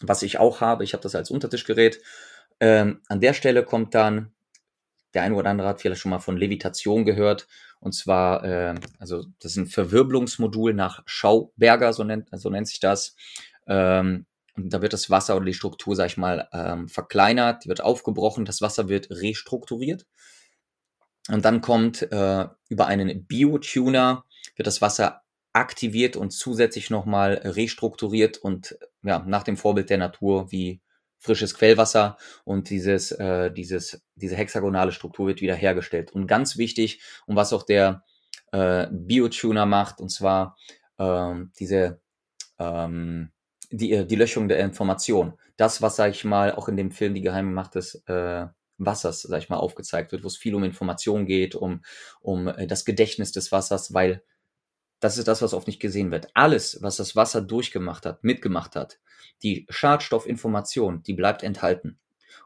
[0.00, 2.00] was ich auch habe, ich habe das als Untertischgerät.
[2.60, 4.32] Ähm, an der Stelle kommt dann,
[5.14, 7.46] der eine oder andere hat vielleicht schon mal von Levitation gehört.
[7.80, 12.80] Und zwar, äh, also das ist ein Verwirbelungsmodul nach Schauberger, so nennt, so nennt sich
[12.80, 13.16] das.
[13.66, 17.80] Ähm, da wird das Wasser oder die Struktur, sag ich mal, ähm, verkleinert, die wird
[17.80, 20.06] aufgebrochen, das Wasser wird restrukturiert.
[21.28, 24.24] Und dann kommt äh, über einen Biotuner,
[24.56, 30.50] wird das Wasser aktiviert und zusätzlich nochmal restrukturiert und ja, nach dem Vorbild der Natur
[30.50, 30.80] wie
[31.18, 36.12] frisches Quellwasser und dieses, äh, dieses, diese hexagonale Struktur wird wieder hergestellt.
[36.12, 38.04] Und ganz wichtig, und was auch der
[38.52, 40.56] äh, Biotuner macht, und zwar
[40.98, 42.00] ähm, diese
[42.58, 43.30] ähm,
[43.70, 45.34] die, äh, die Löschung der Information.
[45.56, 48.46] Das, was, sag ich mal, auch in dem Film Die geheime Macht des äh,
[48.78, 51.82] Wassers, sag ich mal, aufgezeigt wird, wo es viel um Information geht, um,
[52.20, 54.22] um äh, das Gedächtnis des Wassers, weil
[55.00, 56.28] das ist das, was oft nicht gesehen wird.
[56.34, 58.98] Alles, was das Wasser durchgemacht hat, mitgemacht hat,
[59.42, 61.98] die Schadstoffinformation, die bleibt enthalten.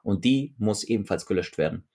[0.02, 1.86] Und die muss ebenfalls gelöscht werden.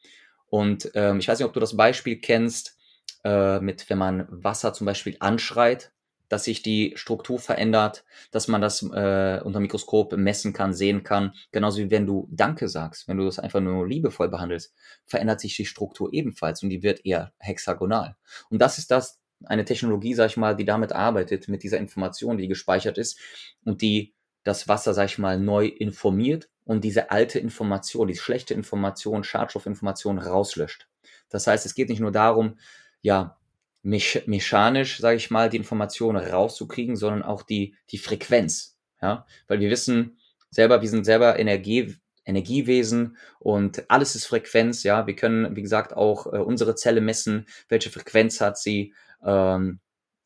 [0.49, 2.77] Und ähm, ich weiß nicht, ob du das Beispiel kennst,
[3.23, 5.91] äh, mit wenn man Wasser zum Beispiel anschreit,
[6.29, 11.33] dass sich die Struktur verändert, dass man das äh, unter Mikroskop messen kann, sehen kann.
[11.51, 14.73] Genauso wie wenn du Danke sagst, wenn du das einfach nur liebevoll behandelst,
[15.05, 18.17] verändert sich die Struktur ebenfalls und die wird eher hexagonal.
[18.49, 22.37] Und das ist das, eine Technologie, sag ich mal, die damit arbeitet, mit dieser Information,
[22.37, 23.19] die gespeichert ist
[23.63, 24.13] und die
[24.43, 30.19] das Wasser, sag ich mal, neu informiert und diese alte Information, diese schlechte Information, Schadstoffinformation
[30.19, 30.87] rauslöscht.
[31.29, 32.57] Das heißt, es geht nicht nur darum,
[33.01, 33.37] ja,
[33.83, 38.77] mechanisch, sage ich mal, die Information rauszukriegen, sondern auch die, die Frequenz.
[39.01, 40.17] Ja, weil wir wissen
[40.49, 41.95] selber, wir sind selber Energie,
[42.27, 44.83] Energiewesen und alles ist Frequenz.
[44.83, 48.93] Ja, wir können, wie gesagt, auch äh, unsere Zelle messen, welche Frequenz hat sie.
[49.23, 49.79] Ähm,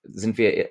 [0.03, 0.69] sind wir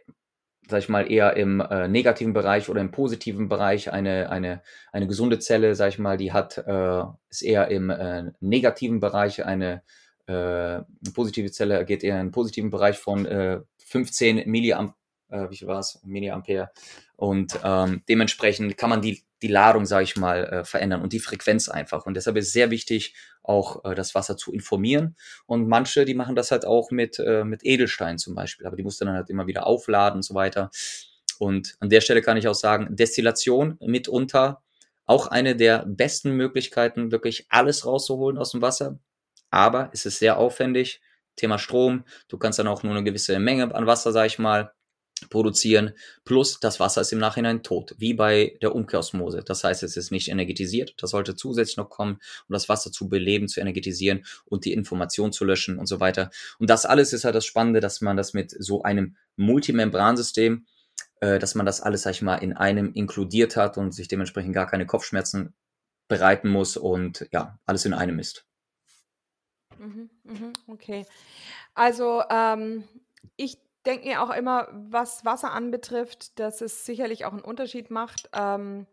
[0.68, 3.92] sag ich mal, eher im äh, negativen Bereich oder im positiven Bereich.
[3.92, 4.62] Eine, eine,
[4.92, 9.44] eine gesunde Zelle, sag ich mal, die hat, äh, ist eher im äh, negativen Bereich.
[9.44, 9.82] Eine,
[10.26, 14.94] äh, eine positive Zelle geht eher im positiven Bereich von äh, 15 Milliamp
[15.30, 16.00] äh, wie viel war es?
[16.04, 16.70] Milliampere.
[17.16, 21.20] Und ähm, dementsprechend kann man die, die Ladung, sage ich mal, äh, verändern und die
[21.20, 22.06] Frequenz einfach.
[22.06, 25.16] Und deshalb ist es sehr wichtig, auch äh, das Wasser zu informieren.
[25.46, 28.66] Und manche, die machen das halt auch mit, äh, mit Edelstein zum Beispiel.
[28.66, 30.70] Aber die musst du dann halt immer wieder aufladen und so weiter.
[31.38, 34.62] Und an der Stelle kann ich auch sagen, Destillation mitunter
[35.06, 38.98] auch eine der besten Möglichkeiten, wirklich alles rauszuholen aus dem Wasser.
[39.50, 41.00] Aber es ist sehr aufwendig.
[41.34, 42.04] Thema Strom.
[42.28, 44.72] Du kannst dann auch nur eine gewisse Menge an Wasser, sag ich mal,
[45.28, 45.92] produzieren,
[46.24, 49.42] plus das Wasser ist im Nachhinein tot, wie bei der Umkehrosmose.
[49.44, 53.08] Das heißt, es ist nicht energetisiert, das sollte zusätzlich noch kommen, um das Wasser zu
[53.08, 56.30] beleben, zu energetisieren und die Information zu löschen und so weiter.
[56.58, 60.66] Und das alles ist halt das Spannende, dass man das mit so einem Multimembransystem,
[61.20, 64.54] äh, dass man das alles, sag ich mal, in einem inkludiert hat und sich dementsprechend
[64.54, 65.54] gar keine Kopfschmerzen
[66.08, 68.44] bereiten muss und ja, alles in einem ist.
[69.78, 71.06] Mhm, mhm, okay.
[71.74, 72.84] Also ähm,
[73.86, 78.86] denke mir auch immer, was Wasser anbetrifft, dass es sicherlich auch einen Unterschied macht, ähm,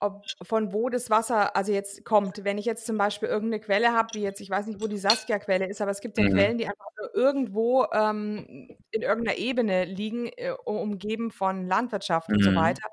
[0.00, 2.44] ob, von wo das Wasser also jetzt kommt.
[2.44, 4.98] Wenn ich jetzt zum Beispiel irgendeine Quelle habe, wie jetzt, ich weiß nicht, wo die
[4.98, 6.32] Saskia-Quelle ist, aber es gibt ja mhm.
[6.32, 12.36] Quellen, die einfach irgendwo ähm, in irgendeiner Ebene liegen, äh, umgeben von Landwirtschaft mhm.
[12.36, 12.56] und so mhm.
[12.56, 12.88] weiter,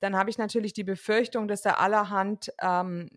[0.00, 3.08] dann habe ich natürlich die Befürchtung, dass da allerhand ähm,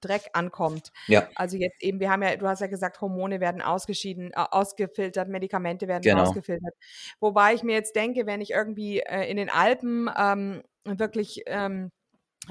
[0.00, 0.92] Dreck ankommt.
[1.06, 1.28] Ja.
[1.34, 5.28] Also jetzt eben, wir haben ja, du hast ja gesagt, Hormone werden ausgeschieden, äh, ausgefiltert,
[5.28, 6.22] Medikamente werden genau.
[6.22, 6.74] ausgefiltert.
[7.20, 11.90] Wobei ich mir jetzt denke, wenn ich irgendwie äh, in den Alpen ähm, wirklich ähm,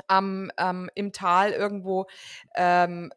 [0.07, 2.05] am, ähm, im Tal irgendwo
[2.55, 3.11] ähm,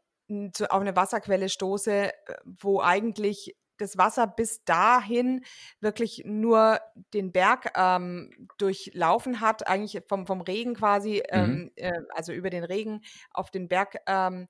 [0.52, 2.12] zu, auf eine Wasserquelle stoße, äh,
[2.44, 5.44] wo eigentlich das Wasser bis dahin
[5.80, 6.80] wirklich nur
[7.14, 11.38] den Berg ähm, durchlaufen hat, eigentlich vom, vom Regen quasi, mhm.
[11.38, 13.02] ähm, äh, also über den Regen
[13.32, 14.48] auf den Berg ähm,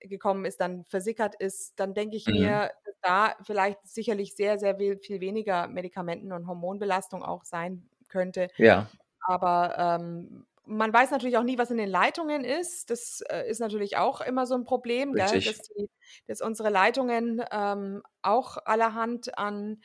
[0.00, 2.34] gekommen ist, dann versickert ist, dann denke ich mhm.
[2.34, 7.88] mir, dass da vielleicht sicherlich sehr, sehr viel, viel weniger Medikamenten- und Hormonbelastung auch sein
[8.08, 8.48] könnte.
[8.56, 8.88] Ja.
[9.20, 12.90] aber ähm, man weiß natürlich auch nie, was in den Leitungen ist.
[12.90, 15.42] Das äh, ist natürlich auch immer so ein Problem, gell?
[15.42, 15.90] Dass, die,
[16.26, 19.80] dass unsere Leitungen ähm, auch allerhand an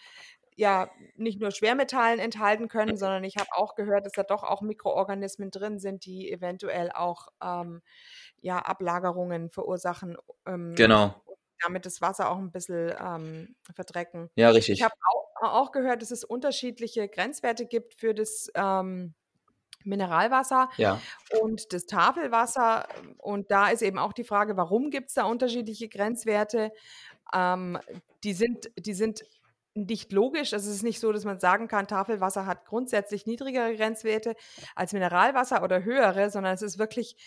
[0.58, 4.62] ja nicht nur Schwermetallen enthalten können, sondern ich habe auch gehört, dass da doch auch
[4.62, 7.82] Mikroorganismen drin sind, die eventuell auch ähm,
[8.42, 11.16] ja, Ablagerungen verursachen, ähm, Genau.
[11.62, 14.30] damit das Wasser auch ein bisschen ähm, verdrecken.
[14.36, 14.84] Ja, Ich richtig.
[14.84, 19.16] habe auch, auch gehört, dass es unterschiedliche Grenzwerte gibt für das ähm,
[19.86, 21.00] Mineralwasser Ja.
[21.42, 22.88] und das Tafelwasser.
[23.18, 26.72] Und da ist eben auch die Frage, warum gibt es da unterschiedliche Grenzwerte?
[27.34, 27.78] Ähm,
[28.24, 29.24] die, sind, die sind
[29.74, 30.54] nicht logisch.
[30.54, 34.36] Also es ist nicht so, dass man sagen kann, Tafelwasser hat grundsätzlich niedrigere Grenzwerte
[34.76, 37.18] als Mineralwasser oder höhere, sondern es ist wirklich,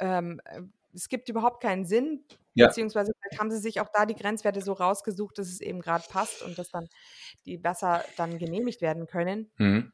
[0.00, 2.24] ähm, äh, es gibt überhaupt keinen Sinn,
[2.54, 2.66] Ja.
[2.68, 6.42] beziehungsweise haben sie sich auch da die Grenzwerte so rausgesucht, dass es eben gerade passt
[6.42, 6.88] und dass dann
[7.46, 9.50] die Wasser dann genehmigt werden können.
[9.58, 9.92] Mhm.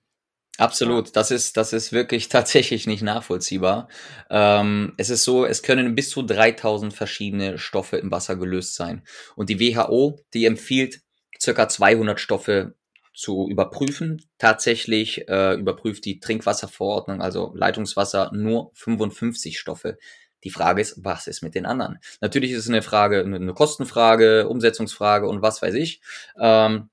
[0.61, 3.88] Absolut, das ist, das ist wirklich tatsächlich nicht nachvollziehbar.
[4.28, 9.02] Ähm, es ist so, es können bis zu 3000 verschiedene Stoffe im Wasser gelöst sein.
[9.36, 11.00] Und die WHO, die empfiehlt,
[11.40, 12.74] circa 200 Stoffe
[13.14, 14.22] zu überprüfen.
[14.36, 19.96] Tatsächlich äh, überprüft die Trinkwasserverordnung, also Leitungswasser, nur 55 Stoffe.
[20.44, 22.00] Die Frage ist, was ist mit den anderen?
[22.20, 26.02] Natürlich ist es eine Frage, eine Kostenfrage, Umsetzungsfrage und was weiß ich.
[26.38, 26.90] Ähm,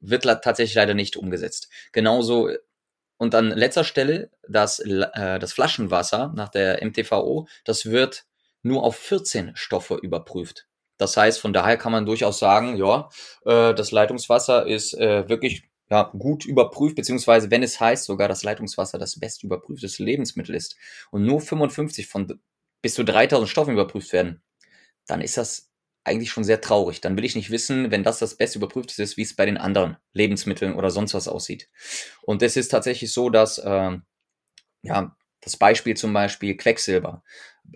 [0.00, 1.70] wird tatsächlich leider nicht umgesetzt.
[1.92, 2.50] Genauso
[3.18, 8.26] und an letzter Stelle das, äh, das Flaschenwasser nach der MTVO, das wird
[8.62, 10.66] nur auf 14 Stoffe überprüft.
[10.98, 13.08] Das heißt, von daher kann man durchaus sagen, ja,
[13.44, 18.42] äh, das Leitungswasser ist äh, wirklich ja, gut überprüft, beziehungsweise wenn es heißt sogar, dass
[18.42, 20.76] Leitungswasser das best überprüfteste Lebensmittel ist
[21.10, 22.40] und nur 55 von
[22.82, 24.42] bis zu 3000 Stoffen überprüft werden,
[25.06, 25.65] dann ist das
[26.06, 27.00] eigentlich schon sehr traurig.
[27.00, 29.58] Dann will ich nicht wissen, wenn das das best überprüfteste ist, wie es bei den
[29.58, 31.68] anderen Lebensmitteln oder sonst was aussieht.
[32.22, 34.02] Und es ist tatsächlich so, dass ähm,
[34.82, 37.22] ja, das Beispiel zum Beispiel Quecksilber.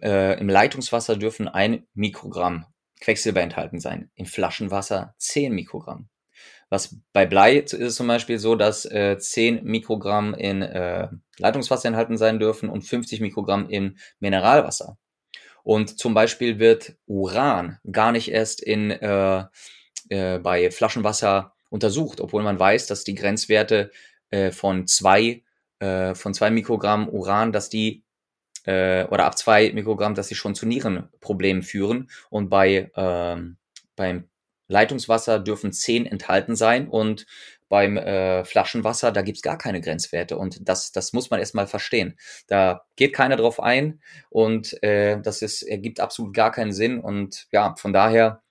[0.03, 2.67] Äh, Im Leitungswasser dürfen ein Mikrogramm
[3.01, 4.11] Quecksilber enthalten sein.
[4.15, 6.09] Im Flaschenwasser 10 Mikrogramm.
[6.69, 11.09] Was bei Blei ist es zum Beispiel so, dass äh, 10 Mikrogramm in äh,
[11.39, 14.97] Leitungswasser enthalten sein dürfen und 50 Mikrogramm in Mineralwasser.
[15.63, 19.45] Und zum Beispiel wird Uran gar nicht erst in, äh,
[20.09, 23.91] äh, bei Flaschenwasser untersucht, obwohl man weiß, dass die Grenzwerte
[24.31, 25.43] äh, von zwei
[25.79, 28.05] äh, von zwei Mikrogramm Uran, dass die
[28.65, 32.11] äh, oder ab zwei Mikrogramm, dass sie schon zu Nierenproblemen führen.
[32.29, 33.57] Und bei ähm,
[33.97, 34.29] beim
[34.69, 37.27] Leitungswasser dürfen zehn enthalten sein und
[37.71, 40.37] beim äh, Flaschenwasser, da gibt's gar keine Grenzwerte.
[40.37, 42.19] Und das, das muss man erstmal verstehen.
[42.49, 46.99] Da geht keiner drauf ein und äh, das ist, ergibt absolut gar keinen Sinn.
[46.99, 48.43] Und ja, von daher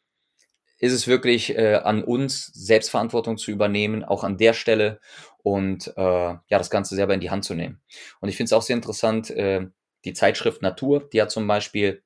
[0.79, 5.01] ist es wirklich äh, an uns, Selbstverantwortung zu übernehmen, auch an der Stelle
[5.43, 7.81] und äh, ja, das Ganze selber in die Hand zu nehmen.
[8.21, 9.67] Und ich finde es auch sehr interessant, äh,
[10.05, 12.03] die Zeitschrift Natur, die hat zum Beispiel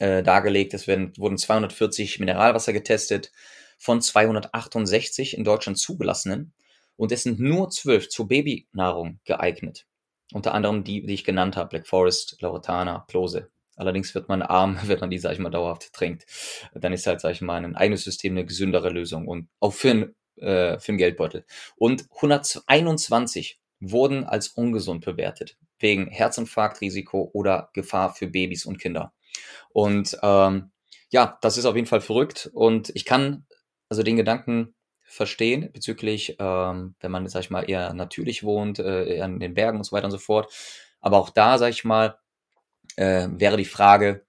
[0.00, 3.30] äh, dargelegt, es werden, wurden 240 Mineralwasser getestet
[3.82, 6.52] von 268 in Deutschland zugelassenen
[6.94, 9.86] und es sind nur 12 zur Babynahrung geeignet.
[10.32, 13.50] Unter anderem die, die ich genannt habe, Black Forest, Lauretana, Plose.
[13.74, 16.26] Allerdings wird man arm, wenn man die, sag ich mal, dauerhaft trinkt.
[16.74, 19.90] Dann ist halt, sag ich mal, ein eigenes System eine gesündere Lösung und auch für,
[19.90, 21.44] ein, äh, für einen Geldbeutel.
[21.74, 29.12] Und 121 wurden als ungesund bewertet, wegen Herzinfarktrisiko oder Gefahr für Babys und Kinder.
[29.70, 30.70] Und ähm,
[31.10, 33.44] ja, das ist auf jeden Fall verrückt und ich kann
[33.92, 39.16] also den Gedanken verstehen bezüglich, ähm, wenn man, sag ich mal, eher natürlich wohnt, äh,
[39.16, 40.50] eher in den Bergen und so weiter und so fort.
[41.02, 42.16] Aber auch da, sag ich mal,
[42.96, 44.24] äh, wäre die Frage,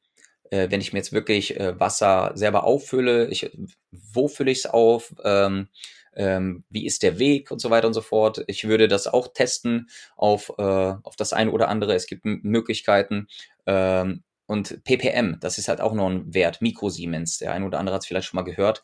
[0.52, 3.50] äh, wenn ich mir jetzt wirklich äh, Wasser selber auffülle, ich,
[3.92, 5.16] wo fülle ich es auf?
[5.24, 5.70] Ähm,
[6.14, 8.44] ähm, wie ist der Weg und so weiter und so fort.
[8.48, 11.96] Ich würde das auch testen auf, äh, auf das eine oder andere.
[11.96, 13.28] Es gibt Möglichkeiten.
[13.66, 17.38] Ähm, und ppm, das ist halt auch noch ein Wert, Mikrosiemens.
[17.38, 18.84] Der eine oder andere hat es vielleicht schon mal gehört.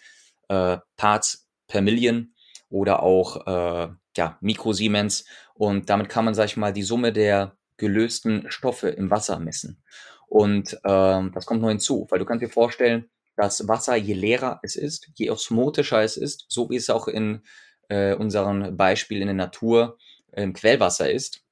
[0.50, 2.34] Äh, Parts per Million
[2.70, 5.26] oder auch äh, ja, Mikrosiemens.
[5.54, 9.82] Und damit kann man, sag ich mal, die Summe der gelösten Stoffe im Wasser messen.
[10.28, 14.60] Und ähm, das kommt noch hinzu, weil du kannst dir vorstellen, dass Wasser, je leerer
[14.64, 17.42] es ist, je osmotischer es ist, so wie es auch in
[17.88, 19.98] äh, unserem Beispiel in der Natur
[20.34, 21.44] im Quellwasser ist,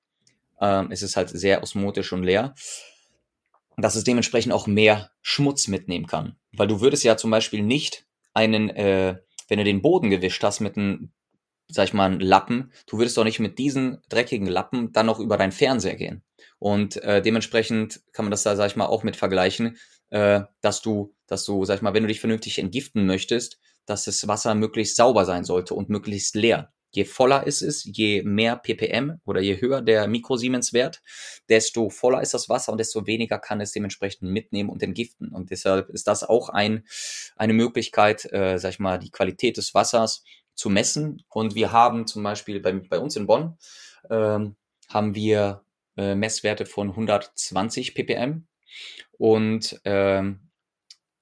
[0.59, 2.53] ähm, es ist halt sehr osmotisch und leer,
[3.77, 6.35] dass es dementsprechend auch mehr Schmutz mitnehmen kann.
[6.51, 8.06] Weil du würdest ja zum Beispiel nicht
[8.37, 9.17] einen, äh,
[9.49, 11.11] wenn du den Boden gewischt hast mit einem,
[11.67, 15.19] sag ich mal, einen Lappen, du würdest doch nicht mit diesen dreckigen Lappen dann noch
[15.19, 16.23] über deinen Fernseher gehen.
[16.59, 19.77] Und äh, dementsprechend kann man das da, sag ich mal, auch mit vergleichen,
[20.11, 24.05] äh, dass du, dass du, sag ich mal, wenn du dich vernünftig entgiften möchtest, dass
[24.05, 26.71] das Wasser möglichst sauber sein sollte und möglichst leer.
[26.91, 31.01] Je voller es ist, je mehr ppm oder je höher der Mikrosiemens-Wert,
[31.49, 35.29] desto voller ist das Wasser und desto weniger kann es dementsprechend mitnehmen und entgiften.
[35.29, 36.85] Und deshalb ist das auch ein,
[37.35, 40.23] eine Möglichkeit, äh, sag ich mal, die Qualität des Wassers
[40.55, 41.23] zu messen.
[41.29, 43.57] Und wir haben zum Beispiel bei, bei uns in Bonn,
[44.09, 44.55] ähm,
[44.89, 45.63] haben wir
[45.97, 48.47] äh, Messwerte von 120 ppm.
[49.17, 50.46] Und ähm,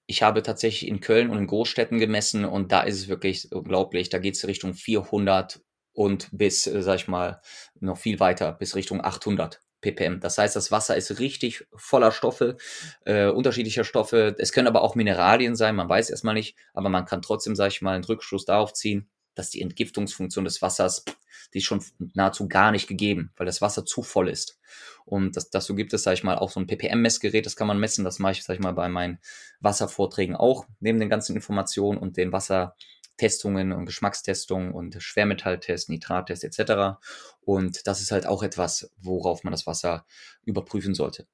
[0.07, 4.10] ich habe tatsächlich in Köln und in Großstädten gemessen und da ist es wirklich unglaublich.
[4.10, 5.61] Da geht es Richtung 400
[5.94, 7.41] und bis, äh, sag ich mal,
[7.80, 10.19] noch viel weiter, bis Richtung 800 ppm.
[10.19, 12.57] Das heißt, das Wasser ist richtig voller Stoffe,
[13.06, 14.36] äh, unterschiedlicher Stoffe.
[14.40, 17.68] Es können aber auch Mineralien sein, man weiß erstmal nicht, aber man kann trotzdem, sag
[17.68, 21.06] ich mal, einen Rückschluss darauf ziehen, dass die Entgiftungsfunktion des Wassers,
[21.53, 21.84] die ist schon
[22.14, 24.60] nahezu gar nicht gegeben, weil das Wasser zu voll ist.
[25.06, 27.80] Und das, dazu gibt es, sag ich mal, auch so ein ppm-Messgerät, das kann man
[27.80, 28.03] messen.
[28.03, 29.20] Das mache ich, sag ich mal, bei meinen
[29.60, 36.98] Wasservorträgen auch, neben den ganzen Informationen und den Wassertestungen und Geschmackstestungen und Schwermetalltest, Nitrattest etc.
[37.41, 40.06] Und das ist halt auch etwas, worauf man das Wasser
[40.44, 41.28] überprüfen sollte.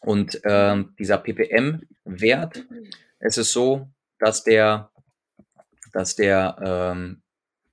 [0.00, 2.64] Und ähm, dieser ppm-Wert,
[3.18, 3.88] es ist so,
[4.18, 4.90] dass der,
[5.92, 7.22] dass der ähm,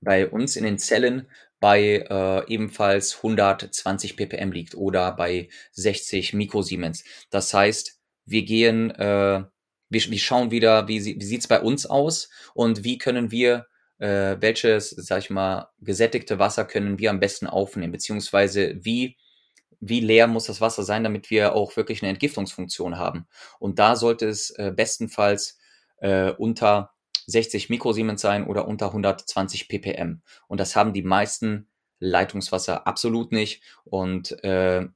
[0.02, 1.28] bei uns in den Zellen
[1.60, 7.04] bei äh, ebenfalls 120 ppm liegt oder bei 60 Mikrosiemens.
[7.30, 9.44] Das heißt, wir gehen, äh,
[9.88, 13.66] wir, wir schauen wieder, wie, wie sieht's bei uns aus und wie können wir
[14.02, 19.16] äh, welches, sag ich mal, gesättigte Wasser können wir am besten aufnehmen, beziehungsweise wie,
[19.78, 23.28] wie leer muss das Wasser sein, damit wir auch wirklich eine Entgiftungsfunktion haben.
[23.60, 25.58] Und da sollte es äh, bestenfalls
[25.98, 26.91] äh, unter
[27.26, 30.22] 60 Mikrosiemens sein oder unter 120 ppm.
[30.48, 31.68] Und das haben die meisten
[31.98, 33.62] Leitungswasser absolut nicht.
[33.84, 34.86] Und äh,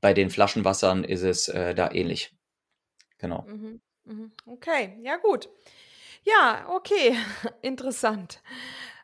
[0.00, 2.34] bei den Flaschenwassern ist es äh, da ähnlich.
[3.18, 3.42] Genau.
[3.42, 4.32] Mhm, mhm.
[4.46, 5.48] Okay, ja gut.
[6.24, 7.16] Ja, okay,
[7.62, 8.42] interessant.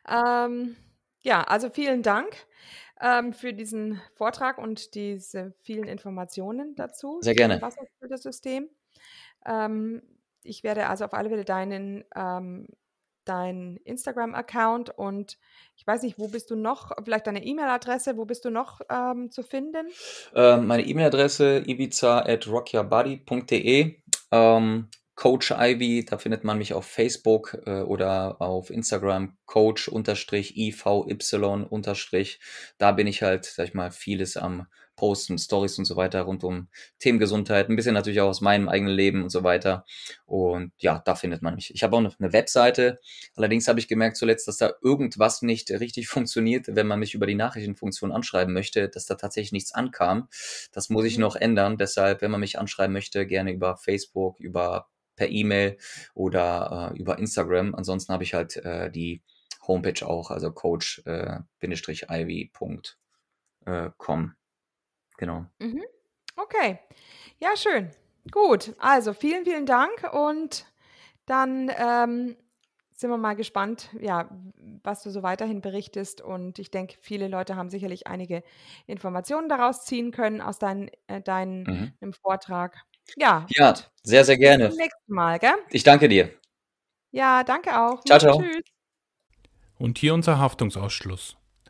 [0.07, 0.75] Ähm,
[1.21, 2.35] ja, also vielen Dank
[3.01, 7.19] ähm, für diesen Vortrag und diese vielen Informationen dazu.
[7.21, 7.61] Sehr gerne.
[7.61, 8.69] Wasserfiltersystem.
[9.45, 10.01] Ähm,
[10.47, 12.67] ich werde also auf alle Fälle deinen, ähm,
[13.25, 15.37] deinen Instagram-Account und
[15.75, 19.31] ich weiß nicht, wo bist du noch, vielleicht deine E-Mail-Adresse, wo bist du noch ähm,
[19.31, 19.87] zu finden?
[20.33, 22.47] Ähm, meine E-Mail-Adresse ibiza at.
[24.31, 31.09] Ähm, Coach Ivy, da findet man mich auf Facebook äh, oder auf Instagram, Coach-IVY-
[32.77, 34.67] Da bin ich halt, sag ich mal, vieles am
[34.97, 36.67] Posten, Stories und so weiter rund um
[36.99, 39.85] Themen Gesundheit, ein bisschen natürlich auch aus meinem eigenen Leben und so weiter.
[40.25, 41.73] Und ja, da findet man mich.
[41.73, 42.99] Ich habe auch noch eine Webseite.
[43.35, 47.27] Allerdings habe ich gemerkt zuletzt, dass da irgendwas nicht richtig funktioniert, wenn man mich über
[47.27, 50.27] die Nachrichtenfunktion anschreiben möchte, dass da tatsächlich nichts ankam.
[50.73, 51.21] Das muss ich mhm.
[51.21, 51.77] noch ändern.
[51.77, 55.77] Deshalb, wenn man mich anschreiben möchte, gerne über Facebook, über per E-Mail
[56.13, 57.75] oder äh, über Instagram.
[57.75, 59.21] Ansonsten habe ich halt äh, die
[59.67, 62.81] Homepage auch, also coach-ivy.com.
[63.65, 63.89] Äh,
[65.17, 65.45] Genau.
[65.59, 65.83] Mhm.
[66.35, 66.79] Okay.
[67.39, 67.91] Ja, schön.
[68.31, 68.73] Gut.
[68.77, 70.65] Also vielen, vielen Dank und
[71.25, 72.35] dann ähm,
[72.97, 74.29] sind wir mal gespannt, ja,
[74.83, 76.21] was du so weiterhin berichtest.
[76.21, 78.43] Und ich denke, viele Leute haben sicherlich einige
[78.87, 82.13] Informationen daraus ziehen können aus dein, äh, deinem mhm.
[82.13, 82.75] Vortrag.
[83.15, 83.45] Ja.
[83.49, 84.65] Ja, sehr, sehr gerne.
[84.65, 85.55] Bis zum nächsten Mal, gell?
[85.69, 86.31] Ich danke dir.
[87.11, 88.03] Ja, danke auch.
[88.03, 88.41] Ciao, ciao.
[88.41, 88.63] Tschüss.
[89.77, 91.37] Und hier unser Haftungsausschluss.